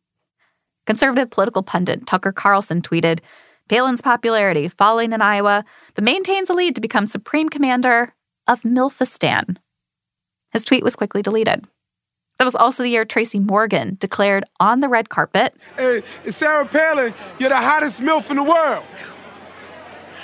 Conservative 0.87 1.30
political 1.30 1.62
pundit 1.62 2.06
Tucker 2.06 2.32
Carlson 2.32 2.82
tweeted 2.82 3.20
Palin's 3.68 4.02
popularity 4.02 4.68
falling 4.68 5.12
in 5.12 5.22
Iowa, 5.22 5.64
but 5.94 6.04
maintains 6.04 6.50
a 6.50 6.54
lead 6.54 6.74
to 6.74 6.80
become 6.80 7.06
Supreme 7.06 7.48
Commander 7.48 8.14
of 8.46 8.62
Milfistan. 8.62 9.56
His 10.52 10.64
tweet 10.64 10.84
was 10.84 10.96
quickly 10.96 11.22
deleted. 11.22 11.66
That 12.38 12.44
was 12.44 12.54
also 12.54 12.82
the 12.82 12.90
year 12.90 13.04
Tracy 13.04 13.38
Morgan 13.38 13.96
declared 14.00 14.44
on 14.60 14.80
the 14.80 14.88
red 14.88 15.08
carpet 15.08 15.56
Hey, 15.76 16.02
Sarah 16.28 16.66
Palin, 16.66 17.14
you're 17.38 17.48
the 17.48 17.56
hottest 17.56 18.02
MILF 18.02 18.30
in 18.30 18.37
the 18.37 18.42
world. 18.42 18.84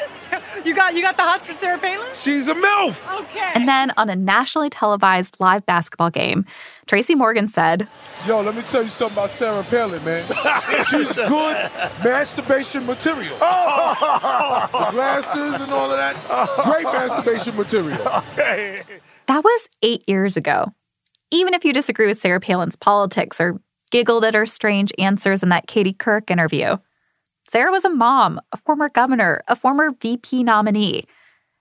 You 0.65 0.75
got 0.75 0.95
you 0.95 1.01
got 1.01 1.17
the 1.17 1.23
hots 1.23 1.47
for 1.47 1.53
Sarah 1.55 1.79
Palin? 1.79 2.07
She's 2.13 2.47
a 2.49 2.55
MILF. 2.55 3.21
Okay. 3.23 3.53
And 3.55 3.67
then 3.67 3.93
on 3.97 4.11
a 4.11 4.17
nationally 4.17 4.69
televised 4.69 5.37
live 5.41 5.65
basketball 5.65 6.11
game, 6.11 6.45
Tracy 6.87 7.15
Morgan 7.15 7.49
said, 7.49 7.89
Yo, 8.27 8.43
let 8.43 8.55
me 8.55 8.63
tell 8.63 8.83
you 8.83 8.89
something 8.89 9.17
about 9.17 9.31
Sarah 9.31 9.63
Palin, 9.63 10.05
man. 10.05 10.27
She's 10.91 11.15
good 11.15 11.71
masturbation 12.05 12.85
material. 12.85 13.37
Oh. 13.41 14.69
The 14.91 14.91
glasses 14.93 15.61
and 15.61 15.73
all 15.73 15.91
of 15.91 15.97
that. 15.97 16.17
Great 16.65 16.85
masturbation 16.85 17.57
material. 17.57 18.01
Okay. 18.33 18.83
That 19.27 19.43
was 19.43 19.69
eight 19.83 20.03
years 20.09 20.37
ago. 20.37 20.73
Even 21.31 21.55
if 21.55 21.65
you 21.65 21.73
disagree 21.73 22.07
with 22.07 22.19
Sarah 22.19 22.41
Palin's 22.41 22.77
politics 22.77 23.41
or 23.41 23.61
giggled 23.91 24.25
at 24.25 24.35
her 24.35 24.47
strange 24.47 24.93
answers 24.99 25.43
in 25.43 25.49
that 25.51 25.67
Katie 25.69 25.95
Couric 25.95 26.31
interview, 26.31 26.77
Sarah 27.51 27.73
was 27.73 27.85
a 27.85 27.91
mom, 27.91 28.41
a 28.53 28.57
former 28.57 28.89
governor, 28.89 29.43
a 29.49 29.57
former 29.57 29.91
VP 29.91 30.45
nominee. 30.45 31.05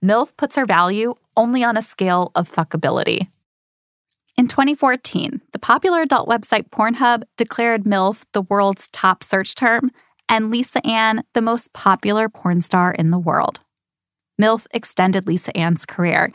MILF 0.06 0.38
puts 0.38 0.56
her 0.56 0.67
value 0.67 1.15
only 1.36 1.63
on 1.63 1.78
a 1.78 1.82
scale 1.82 2.32
of 2.36 2.52
fuckability. 2.52 3.28
In 4.38 4.47
2014, 4.47 5.41
the 5.52 5.58
popular 5.58 6.02
adult 6.04 6.30
website 6.30 6.69
Pornhub 6.69 7.23
declared 7.38 7.86
MILF 7.86 8.23
the 8.34 8.43
world's 8.43 8.88
top 8.91 9.23
search 9.23 9.56
term 9.56 9.89
and 10.30 10.52
Lisa 10.52 10.86
Ann 10.86 11.23
the 11.34 11.41
most 11.41 11.73
popular 11.73 12.30
porn 12.30 12.62
star 12.62 12.91
in 12.91 13.10
the 13.10 13.17
world. 13.17 13.60
MILF 14.39 14.67
extended 14.71 15.25
Lisa 15.25 15.58
Ann's 15.58 15.88
career, 15.88 16.32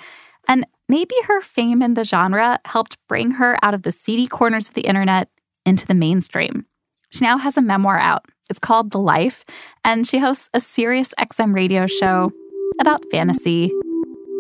and 0.48 0.66
maybe 0.88 1.14
her 1.28 1.40
fame 1.40 1.80
in 1.80 1.94
the 1.94 2.02
genre 2.02 2.58
helped 2.64 2.98
bring 3.08 3.30
her 3.32 3.56
out 3.62 3.72
of 3.72 3.84
the 3.84 3.92
seedy 3.92 4.26
corners 4.26 4.68
of 4.68 4.74
the 4.74 4.88
internet 4.88 5.28
into 5.64 5.86
the 5.86 5.94
mainstream. 5.94 6.66
She 7.10 7.24
now 7.24 7.38
has 7.38 7.56
a 7.56 7.62
memoir 7.62 8.00
out 8.00 8.26
it's 8.50 8.58
called 8.58 8.90
The 8.90 8.98
Life, 8.98 9.44
and 9.84 10.06
she 10.06 10.18
hosts 10.18 10.48
a 10.52 10.60
Sirius 10.60 11.14
XM 11.18 11.54
radio 11.54 11.86
show 11.86 12.32
about 12.80 13.04
fantasy 13.10 13.72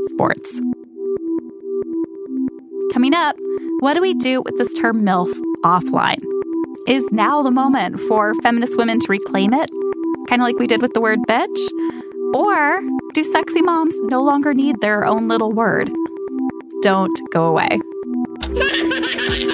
sports. 0.08 0.60
Coming 2.92 3.14
up, 3.14 3.36
what 3.80 3.94
do 3.94 4.00
we 4.00 4.14
do 4.14 4.42
with 4.42 4.56
this 4.58 4.72
term 4.74 5.04
MILF 5.04 5.32
offline? 5.64 6.22
Is 6.86 7.04
now 7.12 7.42
the 7.42 7.50
moment 7.50 7.98
for 8.00 8.34
feminist 8.42 8.76
women 8.76 9.00
to 9.00 9.06
reclaim 9.08 9.52
it, 9.54 9.70
kind 10.28 10.42
of 10.42 10.46
like 10.46 10.58
we 10.58 10.66
did 10.66 10.82
with 10.82 10.92
the 10.92 11.00
word 11.00 11.20
bitch? 11.28 11.58
Or 12.34 12.82
do 13.14 13.24
sexy 13.24 13.62
moms 13.62 13.94
no 14.02 14.22
longer 14.22 14.54
need 14.54 14.80
their 14.80 15.04
own 15.04 15.28
little 15.28 15.52
word? 15.52 15.90
Don't 16.82 17.20
go 17.32 17.46
away. 17.46 17.80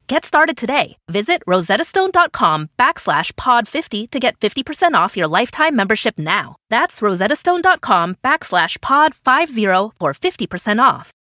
Get 0.11 0.25
started 0.25 0.57
today. 0.57 0.97
Visit 1.07 1.41
rosettastone.com 1.47 2.69
backslash 2.77 3.33
pod 3.37 3.65
50 3.65 4.07
to 4.07 4.19
get 4.19 4.37
50% 4.41 4.93
off 4.93 5.15
your 5.15 5.29
lifetime 5.29 5.73
membership 5.73 6.19
now. 6.19 6.57
That's 6.69 6.99
rosettastone.com 6.99 8.17
backslash 8.21 8.81
pod 8.81 9.15
50 9.15 9.63
for 9.97 10.13
50% 10.13 10.81
off. 10.83 11.13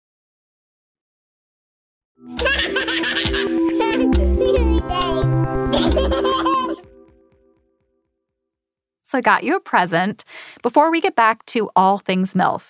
So 9.04 9.18
I 9.18 9.20
got 9.20 9.44
you 9.44 9.54
a 9.54 9.60
present. 9.60 10.24
Before 10.64 10.90
we 10.90 11.00
get 11.00 11.14
back 11.14 11.46
to 11.46 11.70
all 11.76 11.98
things 11.98 12.34
MILF, 12.34 12.64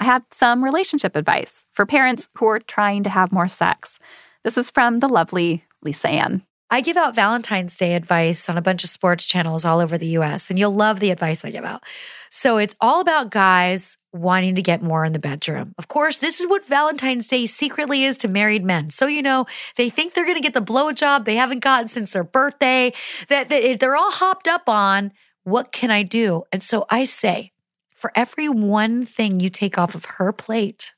I 0.00 0.04
have 0.04 0.22
some 0.30 0.64
relationship 0.64 1.16
advice 1.16 1.66
for 1.74 1.84
parents 1.84 2.30
who 2.38 2.46
are 2.46 2.60
trying 2.60 3.02
to 3.02 3.10
have 3.10 3.30
more 3.30 3.48
sex. 3.48 3.98
This 4.46 4.56
is 4.56 4.70
from 4.70 5.00
the 5.00 5.08
lovely 5.08 5.64
Lisa 5.82 6.06
Ann. 6.06 6.44
I 6.70 6.80
give 6.80 6.96
out 6.96 7.16
Valentine's 7.16 7.76
Day 7.76 7.94
advice 7.96 8.48
on 8.48 8.56
a 8.56 8.62
bunch 8.62 8.84
of 8.84 8.90
sports 8.90 9.26
channels 9.26 9.64
all 9.64 9.80
over 9.80 9.98
the 9.98 10.18
US, 10.18 10.50
and 10.50 10.56
you'll 10.56 10.72
love 10.72 11.00
the 11.00 11.10
advice 11.10 11.44
I 11.44 11.50
give 11.50 11.64
out. 11.64 11.82
So 12.30 12.56
it's 12.56 12.76
all 12.80 13.00
about 13.00 13.32
guys 13.32 13.98
wanting 14.12 14.54
to 14.54 14.62
get 14.62 14.84
more 14.84 15.04
in 15.04 15.12
the 15.12 15.18
bedroom. 15.18 15.72
Of 15.78 15.88
course, 15.88 16.18
this 16.18 16.38
is 16.38 16.46
what 16.46 16.64
Valentine's 16.64 17.26
Day 17.26 17.46
secretly 17.46 18.04
is 18.04 18.16
to 18.18 18.28
married 18.28 18.64
men. 18.64 18.90
So, 18.90 19.08
you 19.08 19.20
know, 19.20 19.46
they 19.74 19.90
think 19.90 20.14
they're 20.14 20.24
going 20.24 20.36
to 20.36 20.40
get 20.40 20.54
the 20.54 20.62
blowjob 20.62 21.24
they 21.24 21.34
haven't 21.34 21.58
gotten 21.58 21.88
since 21.88 22.12
their 22.12 22.22
birthday, 22.22 22.92
that, 23.26 23.48
that 23.48 23.80
they're 23.80 23.96
all 23.96 24.12
hopped 24.12 24.46
up 24.46 24.68
on. 24.68 25.10
What 25.42 25.72
can 25.72 25.90
I 25.90 26.04
do? 26.04 26.44
And 26.52 26.62
so 26.62 26.86
I 26.88 27.04
say, 27.04 27.50
for 27.96 28.12
every 28.14 28.48
one 28.48 29.06
thing 29.06 29.40
you 29.40 29.50
take 29.50 29.76
off 29.76 29.96
of 29.96 30.04
her 30.04 30.30
plate, 30.30 30.92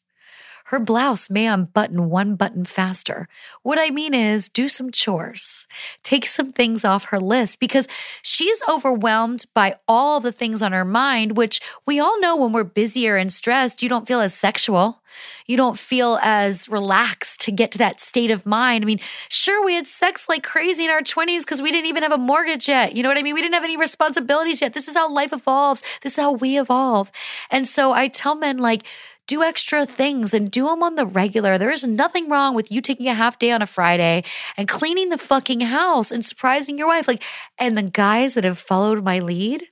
her 0.68 0.78
blouse 0.78 1.30
may 1.30 1.46
unbutton 1.46 2.10
one 2.10 2.34
button 2.34 2.62
faster. 2.62 3.26
What 3.62 3.78
I 3.78 3.88
mean 3.88 4.12
is, 4.12 4.50
do 4.50 4.68
some 4.68 4.90
chores, 4.90 5.66
take 6.02 6.26
some 6.26 6.50
things 6.50 6.84
off 6.84 7.06
her 7.06 7.18
list 7.18 7.58
because 7.58 7.88
she's 8.20 8.60
overwhelmed 8.68 9.46
by 9.54 9.76
all 9.88 10.20
the 10.20 10.30
things 10.30 10.60
on 10.60 10.72
her 10.72 10.84
mind, 10.84 11.38
which 11.38 11.62
we 11.86 11.98
all 11.98 12.20
know 12.20 12.36
when 12.36 12.52
we're 12.52 12.64
busier 12.64 13.16
and 13.16 13.32
stressed, 13.32 13.82
you 13.82 13.88
don't 13.88 14.06
feel 14.06 14.20
as 14.20 14.34
sexual. 14.34 15.02
You 15.46 15.56
don't 15.56 15.78
feel 15.78 16.18
as 16.22 16.68
relaxed 16.68 17.40
to 17.42 17.50
get 17.50 17.72
to 17.72 17.78
that 17.78 17.98
state 17.98 18.30
of 18.30 18.44
mind. 18.44 18.84
I 18.84 18.86
mean, 18.86 19.00
sure, 19.30 19.64
we 19.64 19.74
had 19.74 19.86
sex 19.86 20.28
like 20.28 20.42
crazy 20.42 20.84
in 20.84 20.90
our 20.90 21.00
20s 21.00 21.40
because 21.40 21.62
we 21.62 21.72
didn't 21.72 21.86
even 21.86 22.02
have 22.02 22.12
a 22.12 22.18
mortgage 22.18 22.68
yet. 22.68 22.94
You 22.94 23.02
know 23.02 23.08
what 23.08 23.16
I 23.16 23.22
mean? 23.22 23.34
We 23.34 23.40
didn't 23.40 23.54
have 23.54 23.64
any 23.64 23.78
responsibilities 23.78 24.60
yet. 24.60 24.74
This 24.74 24.86
is 24.86 24.94
how 24.94 25.10
life 25.10 25.32
evolves. 25.32 25.82
This 26.02 26.12
is 26.12 26.18
how 26.18 26.32
we 26.32 26.58
evolve. 26.58 27.10
And 27.50 27.66
so 27.66 27.92
I 27.92 28.08
tell 28.08 28.34
men, 28.34 28.58
like, 28.58 28.82
do 29.28 29.44
extra 29.44 29.86
things 29.86 30.34
and 30.34 30.50
do 30.50 30.64
them 30.64 30.82
on 30.82 30.96
the 30.96 31.06
regular. 31.06 31.58
There 31.58 31.70
is 31.70 31.84
nothing 31.84 32.28
wrong 32.28 32.56
with 32.56 32.72
you 32.72 32.80
taking 32.80 33.06
a 33.06 33.14
half 33.14 33.38
day 33.38 33.52
on 33.52 33.62
a 33.62 33.66
Friday 33.66 34.24
and 34.56 34.66
cleaning 34.66 35.10
the 35.10 35.18
fucking 35.18 35.60
house 35.60 36.10
and 36.10 36.24
surprising 36.24 36.76
your 36.76 36.88
wife. 36.88 37.06
Like, 37.06 37.22
and 37.58 37.78
the 37.78 37.82
guys 37.82 38.34
that 38.34 38.42
have 38.42 38.58
followed 38.58 39.04
my 39.04 39.20
lead, 39.20 39.64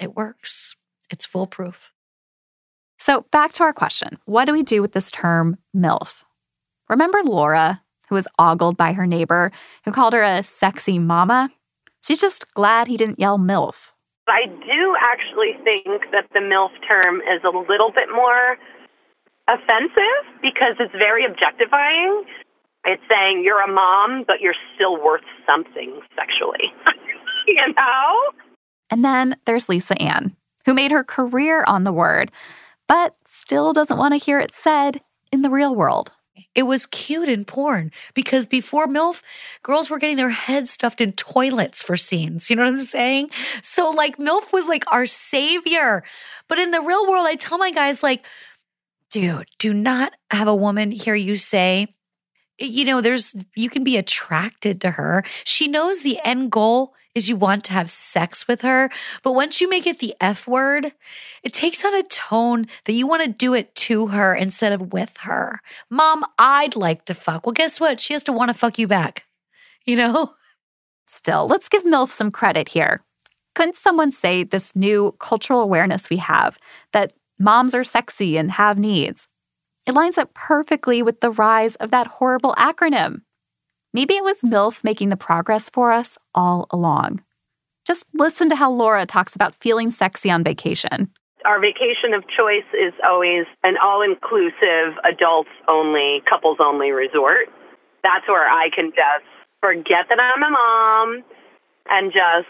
it 0.00 0.14
works. 0.14 0.76
It's 1.10 1.26
foolproof. 1.26 1.90
So, 2.98 3.26
back 3.32 3.52
to 3.54 3.64
our 3.64 3.72
question 3.72 4.18
What 4.26 4.44
do 4.44 4.52
we 4.52 4.62
do 4.62 4.80
with 4.80 4.92
this 4.92 5.10
term 5.10 5.56
MILF? 5.74 6.22
Remember 6.88 7.22
Laura, 7.24 7.82
who 8.08 8.14
was 8.14 8.28
ogled 8.38 8.76
by 8.76 8.92
her 8.92 9.06
neighbor, 9.06 9.50
who 9.84 9.92
called 9.92 10.12
her 10.12 10.22
a 10.22 10.42
sexy 10.42 10.98
mama? 10.98 11.50
She's 12.04 12.20
just 12.20 12.52
glad 12.52 12.86
he 12.86 12.98
didn't 12.98 13.18
yell 13.18 13.38
MILF. 13.38 13.92
I 14.28 14.46
do 14.46 14.96
actually 15.00 15.52
think 15.64 16.10
that 16.12 16.28
the 16.32 16.40
MILF 16.40 16.70
term 16.86 17.20
is 17.20 17.42
a 17.44 17.48
little 17.48 17.90
bit 17.90 18.08
more 18.14 18.56
offensive 19.48 20.40
because 20.42 20.76
it's 20.80 20.92
very 20.92 21.24
objectifying. 21.24 22.24
It's 22.84 23.02
saying 23.08 23.42
you're 23.44 23.62
a 23.62 23.72
mom, 23.72 24.24
but 24.26 24.40
you're 24.40 24.56
still 24.74 25.02
worth 25.02 25.24
something 25.46 26.00
sexually. 26.16 26.72
you 27.46 27.74
know? 27.76 28.30
And 28.90 29.04
then 29.04 29.36
there's 29.46 29.68
Lisa 29.68 30.00
Ann, 30.00 30.36
who 30.66 30.74
made 30.74 30.90
her 30.90 31.04
career 31.04 31.64
on 31.66 31.84
the 31.84 31.92
word, 31.92 32.30
but 32.86 33.16
still 33.28 33.72
doesn't 33.72 33.98
want 33.98 34.12
to 34.12 34.24
hear 34.24 34.38
it 34.38 34.54
said 34.54 35.00
in 35.32 35.42
the 35.42 35.50
real 35.50 35.74
world. 35.74 36.12
It 36.54 36.64
was 36.64 36.86
cute 36.86 37.28
in 37.28 37.44
porn 37.44 37.90
because 38.12 38.46
before 38.46 38.86
MILF, 38.86 39.22
girls 39.62 39.88
were 39.88 39.98
getting 39.98 40.16
their 40.16 40.30
heads 40.30 40.70
stuffed 40.70 41.00
in 41.00 41.12
toilets 41.12 41.82
for 41.82 41.96
scenes. 41.96 42.50
You 42.50 42.56
know 42.56 42.62
what 42.62 42.72
I'm 42.74 42.80
saying? 42.80 43.30
So, 43.62 43.90
like, 43.90 44.18
MILF 44.18 44.52
was 44.52 44.68
like 44.68 44.84
our 44.92 45.06
savior. 45.06 46.04
But 46.48 46.58
in 46.58 46.70
the 46.70 46.80
real 46.80 47.08
world, 47.08 47.26
I 47.26 47.36
tell 47.36 47.58
my 47.58 47.70
guys, 47.70 48.02
like, 48.02 48.24
dude, 49.14 49.46
do 49.60 49.72
not 49.72 50.12
have 50.32 50.48
a 50.48 50.54
woman 50.56 50.90
hear 50.90 51.14
you 51.14 51.36
say, 51.36 51.94
you 52.58 52.84
know, 52.84 53.00
there's, 53.00 53.36
you 53.54 53.70
can 53.70 53.84
be 53.84 53.96
attracted 53.96 54.80
to 54.80 54.90
her. 54.90 55.22
She 55.44 55.68
knows 55.68 56.00
the 56.00 56.18
end 56.24 56.50
goal 56.50 56.94
is 57.14 57.28
you 57.28 57.36
want 57.36 57.62
to 57.62 57.72
have 57.72 57.92
sex 57.92 58.48
with 58.48 58.62
her. 58.62 58.90
But 59.22 59.34
once 59.34 59.60
you 59.60 59.70
make 59.70 59.86
it 59.86 60.00
the 60.00 60.16
F 60.20 60.48
word, 60.48 60.92
it 61.44 61.52
takes 61.52 61.84
on 61.84 61.94
a 61.94 62.02
tone 62.02 62.66
that 62.86 62.94
you 62.94 63.06
want 63.06 63.22
to 63.22 63.28
do 63.28 63.54
it 63.54 63.72
to 63.76 64.08
her 64.08 64.34
instead 64.34 64.72
of 64.72 64.92
with 64.92 65.16
her. 65.18 65.60
Mom, 65.90 66.24
I'd 66.36 66.74
like 66.74 67.04
to 67.04 67.14
fuck. 67.14 67.46
Well, 67.46 67.52
guess 67.52 67.78
what? 67.78 68.00
She 68.00 68.14
has 68.14 68.24
to 68.24 68.32
want 68.32 68.48
to 68.48 68.54
fuck 68.54 68.80
you 68.80 68.88
back. 68.88 69.26
You 69.84 69.94
know? 69.94 70.34
Still, 71.06 71.46
let's 71.46 71.68
give 71.68 71.84
MILF 71.84 72.10
some 72.10 72.32
credit 72.32 72.68
here. 72.68 73.00
Couldn't 73.54 73.76
someone 73.76 74.10
say 74.10 74.42
this 74.42 74.74
new 74.74 75.14
cultural 75.20 75.60
awareness 75.60 76.10
we 76.10 76.16
have 76.16 76.58
that 76.92 77.12
moms 77.38 77.74
are 77.74 77.84
sexy 77.84 78.36
and 78.36 78.50
have 78.52 78.78
needs? 78.78 79.26
It 79.86 79.94
lines 79.94 80.18
up 80.18 80.32
perfectly 80.34 81.02
with 81.02 81.20
the 81.20 81.30
rise 81.30 81.76
of 81.76 81.90
that 81.90 82.06
horrible 82.06 82.54
acronym. 82.56 83.22
Maybe 83.92 84.14
it 84.14 84.24
was 84.24 84.40
MILF 84.40 84.82
making 84.82 85.10
the 85.10 85.16
progress 85.16 85.70
for 85.70 85.92
us 85.92 86.18
all 86.34 86.66
along. 86.70 87.22
Just 87.86 88.06
listen 88.14 88.48
to 88.48 88.56
how 88.56 88.70
Laura 88.70 89.04
talks 89.04 89.34
about 89.34 89.54
feeling 89.54 89.90
sexy 89.90 90.30
on 90.30 90.42
vacation. 90.42 91.10
Our 91.44 91.60
vacation 91.60 92.14
of 92.14 92.24
choice 92.24 92.66
is 92.72 92.94
always 93.06 93.44
an 93.62 93.74
all 93.82 94.00
inclusive, 94.00 94.96
adults 95.04 95.50
only, 95.68 96.22
couples 96.28 96.56
only 96.60 96.90
resort. 96.90 97.48
That's 98.02 98.26
where 98.26 98.48
I 98.48 98.70
can 98.74 98.90
just 98.90 99.28
forget 99.60 100.08
that 100.08 100.18
I'm 100.18 100.42
a 100.42 100.50
mom 100.50 101.24
and 101.90 102.10
just 102.10 102.48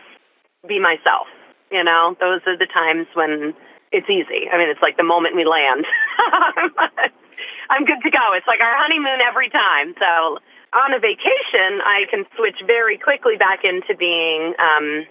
be 0.68 0.78
myself. 0.78 1.26
You 1.72 1.82
know, 1.82 2.16
those 2.20 2.40
are 2.46 2.56
the 2.56 2.66
times 2.72 3.08
when 3.14 3.54
it's 3.94 4.10
easy. 4.10 4.50
I 4.50 4.58
mean, 4.58 4.68
it's 4.68 4.82
like 4.82 4.96
the 4.96 5.06
moment 5.06 5.36
we 5.38 5.46
land. 5.46 5.86
I'm 7.70 7.86
good 7.86 8.02
to 8.02 8.10
go. 8.10 8.34
It's 8.34 8.46
like 8.46 8.60
our 8.60 8.74
honeymoon 8.76 9.22
every 9.22 9.48
time. 9.48 9.94
So 9.96 10.42
on 10.74 10.92
a 10.92 10.98
vacation, 10.98 11.80
I 11.86 12.02
can 12.10 12.24
switch 12.36 12.58
very 12.66 12.98
quickly 12.98 13.36
back 13.38 13.60
into 13.62 13.96
being 13.96 14.54
um, 14.58 15.06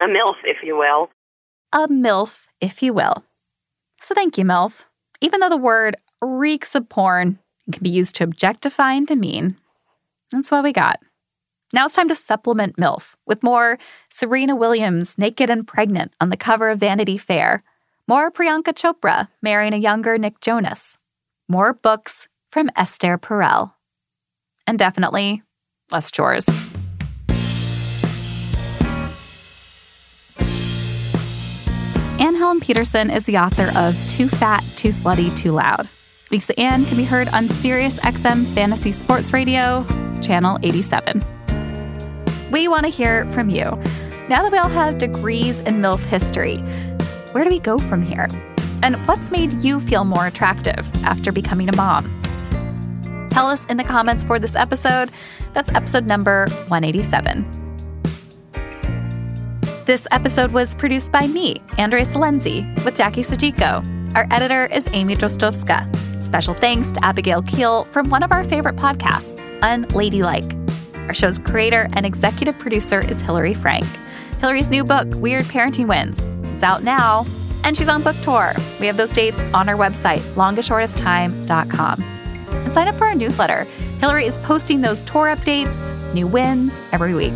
a 0.00 0.06
MILF, 0.06 0.36
if 0.44 0.58
you 0.62 0.76
will. 0.76 1.10
A 1.72 1.88
MILF, 1.88 2.46
if 2.60 2.82
you 2.82 2.94
will. 2.94 3.24
So 4.00 4.14
thank 4.14 4.38
you, 4.38 4.44
MILF. 4.44 4.84
Even 5.20 5.40
though 5.40 5.48
the 5.48 5.56
word 5.56 5.96
reeks 6.22 6.74
of 6.74 6.88
porn 6.88 7.38
and 7.66 7.74
can 7.74 7.82
be 7.82 7.90
used 7.90 8.14
to 8.16 8.24
objectify 8.24 8.92
and 8.92 9.06
demean, 9.06 9.56
that's 10.30 10.50
what 10.50 10.62
we 10.62 10.72
got. 10.72 11.00
Now 11.72 11.86
it's 11.86 11.96
time 11.96 12.08
to 12.08 12.14
supplement 12.14 12.76
MILF 12.76 13.16
with 13.26 13.42
more 13.42 13.78
Serena 14.12 14.54
Williams 14.54 15.18
naked 15.18 15.50
and 15.50 15.66
pregnant 15.66 16.14
on 16.20 16.30
the 16.30 16.36
cover 16.36 16.70
of 16.70 16.78
Vanity 16.78 17.18
Fair, 17.18 17.64
more 18.08 18.30
Priyanka 18.30 18.72
Chopra 18.72 19.28
marrying 19.42 19.72
a 19.74 19.78
younger 19.78 20.16
Nick 20.18 20.40
Jonas, 20.40 20.96
more 21.48 21.72
books 21.72 22.28
from 22.52 22.70
Esther 22.76 23.18
Perel 23.18 23.72
and 24.66 24.78
definitely 24.78 25.42
less 25.90 26.10
chores. 26.10 26.46
Anne 32.18 32.34
Helen 32.34 32.60
Petersen 32.60 33.10
is 33.10 33.24
the 33.24 33.36
author 33.36 33.70
of 33.76 33.94
Too 34.08 34.28
Fat, 34.28 34.64
Too 34.74 34.88
Slutty, 34.88 35.36
Too 35.36 35.52
Loud. 35.52 35.88
Lisa 36.30 36.58
Ann 36.58 36.86
can 36.86 36.96
be 36.96 37.04
heard 37.04 37.28
on 37.28 37.48
Sirius 37.48 37.98
XM 38.00 38.46
Fantasy 38.54 38.92
Sports 38.92 39.32
Radio, 39.32 39.84
Channel 40.22 40.58
87. 40.62 41.22
We 42.50 42.68
want 42.68 42.84
to 42.84 42.88
hear 42.88 43.30
from 43.32 43.50
you. 43.50 43.64
Now 44.28 44.42
that 44.42 44.50
we 44.50 44.58
all 44.58 44.68
have 44.68 44.98
degrees 44.98 45.60
in 45.60 45.80
MILF 45.80 46.00
history, 46.06 46.64
where 47.36 47.44
do 47.44 47.50
we 47.50 47.58
go 47.58 47.78
from 47.78 48.00
here? 48.00 48.28
And 48.82 48.96
what's 49.06 49.30
made 49.30 49.62
you 49.62 49.78
feel 49.78 50.06
more 50.06 50.26
attractive 50.26 50.86
after 51.04 51.30
becoming 51.30 51.68
a 51.68 51.76
mom? 51.76 52.10
tell 53.28 53.46
us 53.48 53.66
in 53.66 53.76
the 53.76 53.84
comments 53.84 54.24
for 54.24 54.38
this 54.38 54.54
episode. 54.54 55.10
That's 55.52 55.70
episode 55.74 56.06
number 56.06 56.48
187. 56.68 57.44
This 59.84 60.06
episode 60.10 60.52
was 60.52 60.74
produced 60.76 61.12
by 61.12 61.26
me, 61.26 61.60
Andrea 61.76 62.06
Silenzi, 62.06 62.64
with 62.86 62.94
Jackie 62.94 63.22
Sojico. 63.22 63.84
Our 64.14 64.26
editor 64.30 64.64
is 64.64 64.88
Amy 64.92 65.14
Drozdowska. 65.14 65.84
Special 66.22 66.54
thanks 66.54 66.90
to 66.92 67.04
Abigail 67.04 67.42
Keel 67.42 67.84
from 67.92 68.08
one 68.08 68.22
of 68.22 68.32
our 68.32 68.44
favorite 68.44 68.76
podcasts, 68.76 69.36
Unladylike. 69.60 70.54
Our 71.06 71.12
show's 71.12 71.38
creator 71.38 71.86
and 71.92 72.06
executive 72.06 72.58
producer 72.58 73.00
is 73.00 73.20
Hillary 73.20 73.52
Frank. 73.52 73.84
Hillary's 74.40 74.70
new 74.70 74.84
book, 74.84 75.06
Weird 75.16 75.44
Parenting 75.44 75.88
Wins, 75.88 76.18
it's 76.56 76.64
out 76.64 76.82
now, 76.82 77.26
and 77.64 77.76
she's 77.76 77.88
on 77.88 78.02
book 78.02 78.16
tour. 78.22 78.54
We 78.80 78.86
have 78.86 78.96
those 78.96 79.10
dates 79.10 79.40
on 79.52 79.68
our 79.68 79.76
website, 79.76 80.20
longestshortesttime.com 80.34 82.16
and 82.66 82.74
sign 82.74 82.88
up 82.88 82.96
for 82.96 83.06
our 83.06 83.14
newsletter. 83.14 83.64
Hillary 84.00 84.26
is 84.26 84.36
posting 84.38 84.80
those 84.80 85.02
tour 85.04 85.26
updates, 85.26 85.74
new 86.12 86.26
wins 86.26 86.74
every 86.92 87.14
week. 87.14 87.32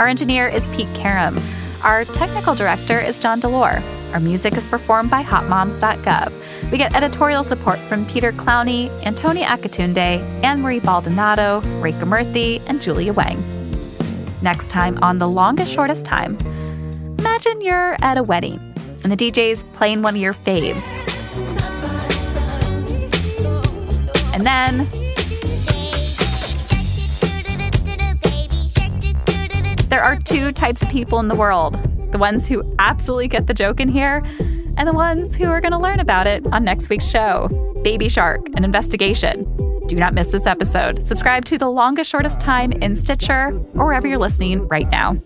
Our 0.00 0.08
engineer 0.08 0.48
is 0.48 0.68
Pete 0.70 0.92
Karam. 0.94 1.38
Our 1.82 2.04
technical 2.04 2.54
director 2.54 2.98
is 2.98 3.18
John 3.18 3.40
Delore. 3.40 3.82
Our 4.12 4.20
music 4.20 4.54
is 4.56 4.66
performed 4.66 5.10
by 5.10 5.22
hotmoms.gov. 5.22 6.70
We 6.70 6.78
get 6.78 6.94
editorial 6.94 7.42
support 7.42 7.78
from 7.78 8.06
Peter 8.06 8.32
Clowney, 8.32 8.90
Antonia 9.04 9.46
Akatunde, 9.46 10.20
Anne 10.42 10.60
Marie 10.60 10.80
Baldonado, 10.80 11.60
Rekha 11.80 12.02
Murthy, 12.02 12.60
and 12.66 12.80
Julia 12.80 13.12
Wang. 13.12 13.42
Next 14.42 14.68
time 14.70 14.98
on 15.02 15.18
The 15.18 15.28
Longest 15.28 15.72
Shortest 15.72 16.04
Time, 16.04 16.36
imagine 17.44 17.60
you're 17.60 17.96
at 18.02 18.16
a 18.16 18.22
wedding 18.22 18.60
and 19.02 19.10
the 19.10 19.16
DJ's 19.16 19.64
playing 19.72 20.02
one 20.02 20.14
of 20.14 20.20
your 20.20 20.34
faves. 20.34 20.82
And 24.32 24.46
then 24.46 24.88
there 29.88 30.02
are 30.02 30.16
two 30.20 30.52
types 30.52 30.82
of 30.82 30.88
people 30.88 31.18
in 31.18 31.28
the 31.28 31.34
world 31.34 31.76
the 32.12 32.18
ones 32.18 32.46
who 32.46 32.62
absolutely 32.78 33.26
get 33.26 33.46
the 33.46 33.54
joke 33.54 33.80
in 33.80 33.88
here, 33.88 34.22
and 34.76 34.86
the 34.86 34.92
ones 34.92 35.34
who 35.34 35.46
are 35.46 35.62
going 35.62 35.72
to 35.72 35.78
learn 35.78 35.98
about 35.98 36.26
it 36.26 36.46
on 36.52 36.62
next 36.62 36.90
week's 36.90 37.08
show 37.08 37.48
Baby 37.82 38.10
Shark, 38.10 38.46
an 38.54 38.64
investigation. 38.64 39.48
Do 39.86 39.96
not 39.96 40.12
miss 40.12 40.30
this 40.30 40.46
episode. 40.46 41.06
Subscribe 41.06 41.46
to 41.46 41.56
The 41.56 41.70
Longest 41.70 42.10
Shortest 42.10 42.38
Time 42.38 42.70
in 42.72 42.94
Stitcher 42.96 43.58
or 43.74 43.86
wherever 43.86 44.06
you're 44.06 44.18
listening 44.18 44.68
right 44.68 44.90
now. 44.90 45.16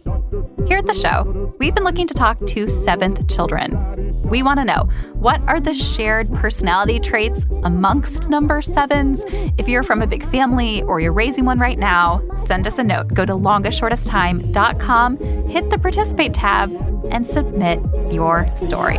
Here 0.66 0.78
at 0.78 0.86
the 0.86 0.94
show, 0.94 1.54
we've 1.60 1.74
been 1.74 1.84
looking 1.84 2.08
to 2.08 2.14
talk 2.14 2.44
to 2.44 2.68
seventh 2.68 3.28
children. 3.28 4.20
We 4.24 4.42
want 4.42 4.58
to 4.58 4.64
know 4.64 4.88
what 5.14 5.40
are 5.42 5.60
the 5.60 5.72
shared 5.72 6.34
personality 6.34 6.98
traits 6.98 7.46
amongst 7.62 8.28
number 8.28 8.60
sevens? 8.62 9.22
If 9.58 9.68
you're 9.68 9.84
from 9.84 10.02
a 10.02 10.08
big 10.08 10.24
family 10.24 10.82
or 10.82 10.98
you're 10.98 11.12
raising 11.12 11.44
one 11.44 11.60
right 11.60 11.78
now, 11.78 12.20
send 12.46 12.66
us 12.66 12.78
a 12.78 12.82
note. 12.82 13.14
Go 13.14 13.24
to 13.24 13.34
longestshortesttime.com, 13.34 15.18
hit 15.48 15.70
the 15.70 15.78
participate 15.78 16.34
tab, 16.34 16.72
and 17.12 17.24
submit 17.24 17.80
your 18.10 18.50
story. 18.56 18.98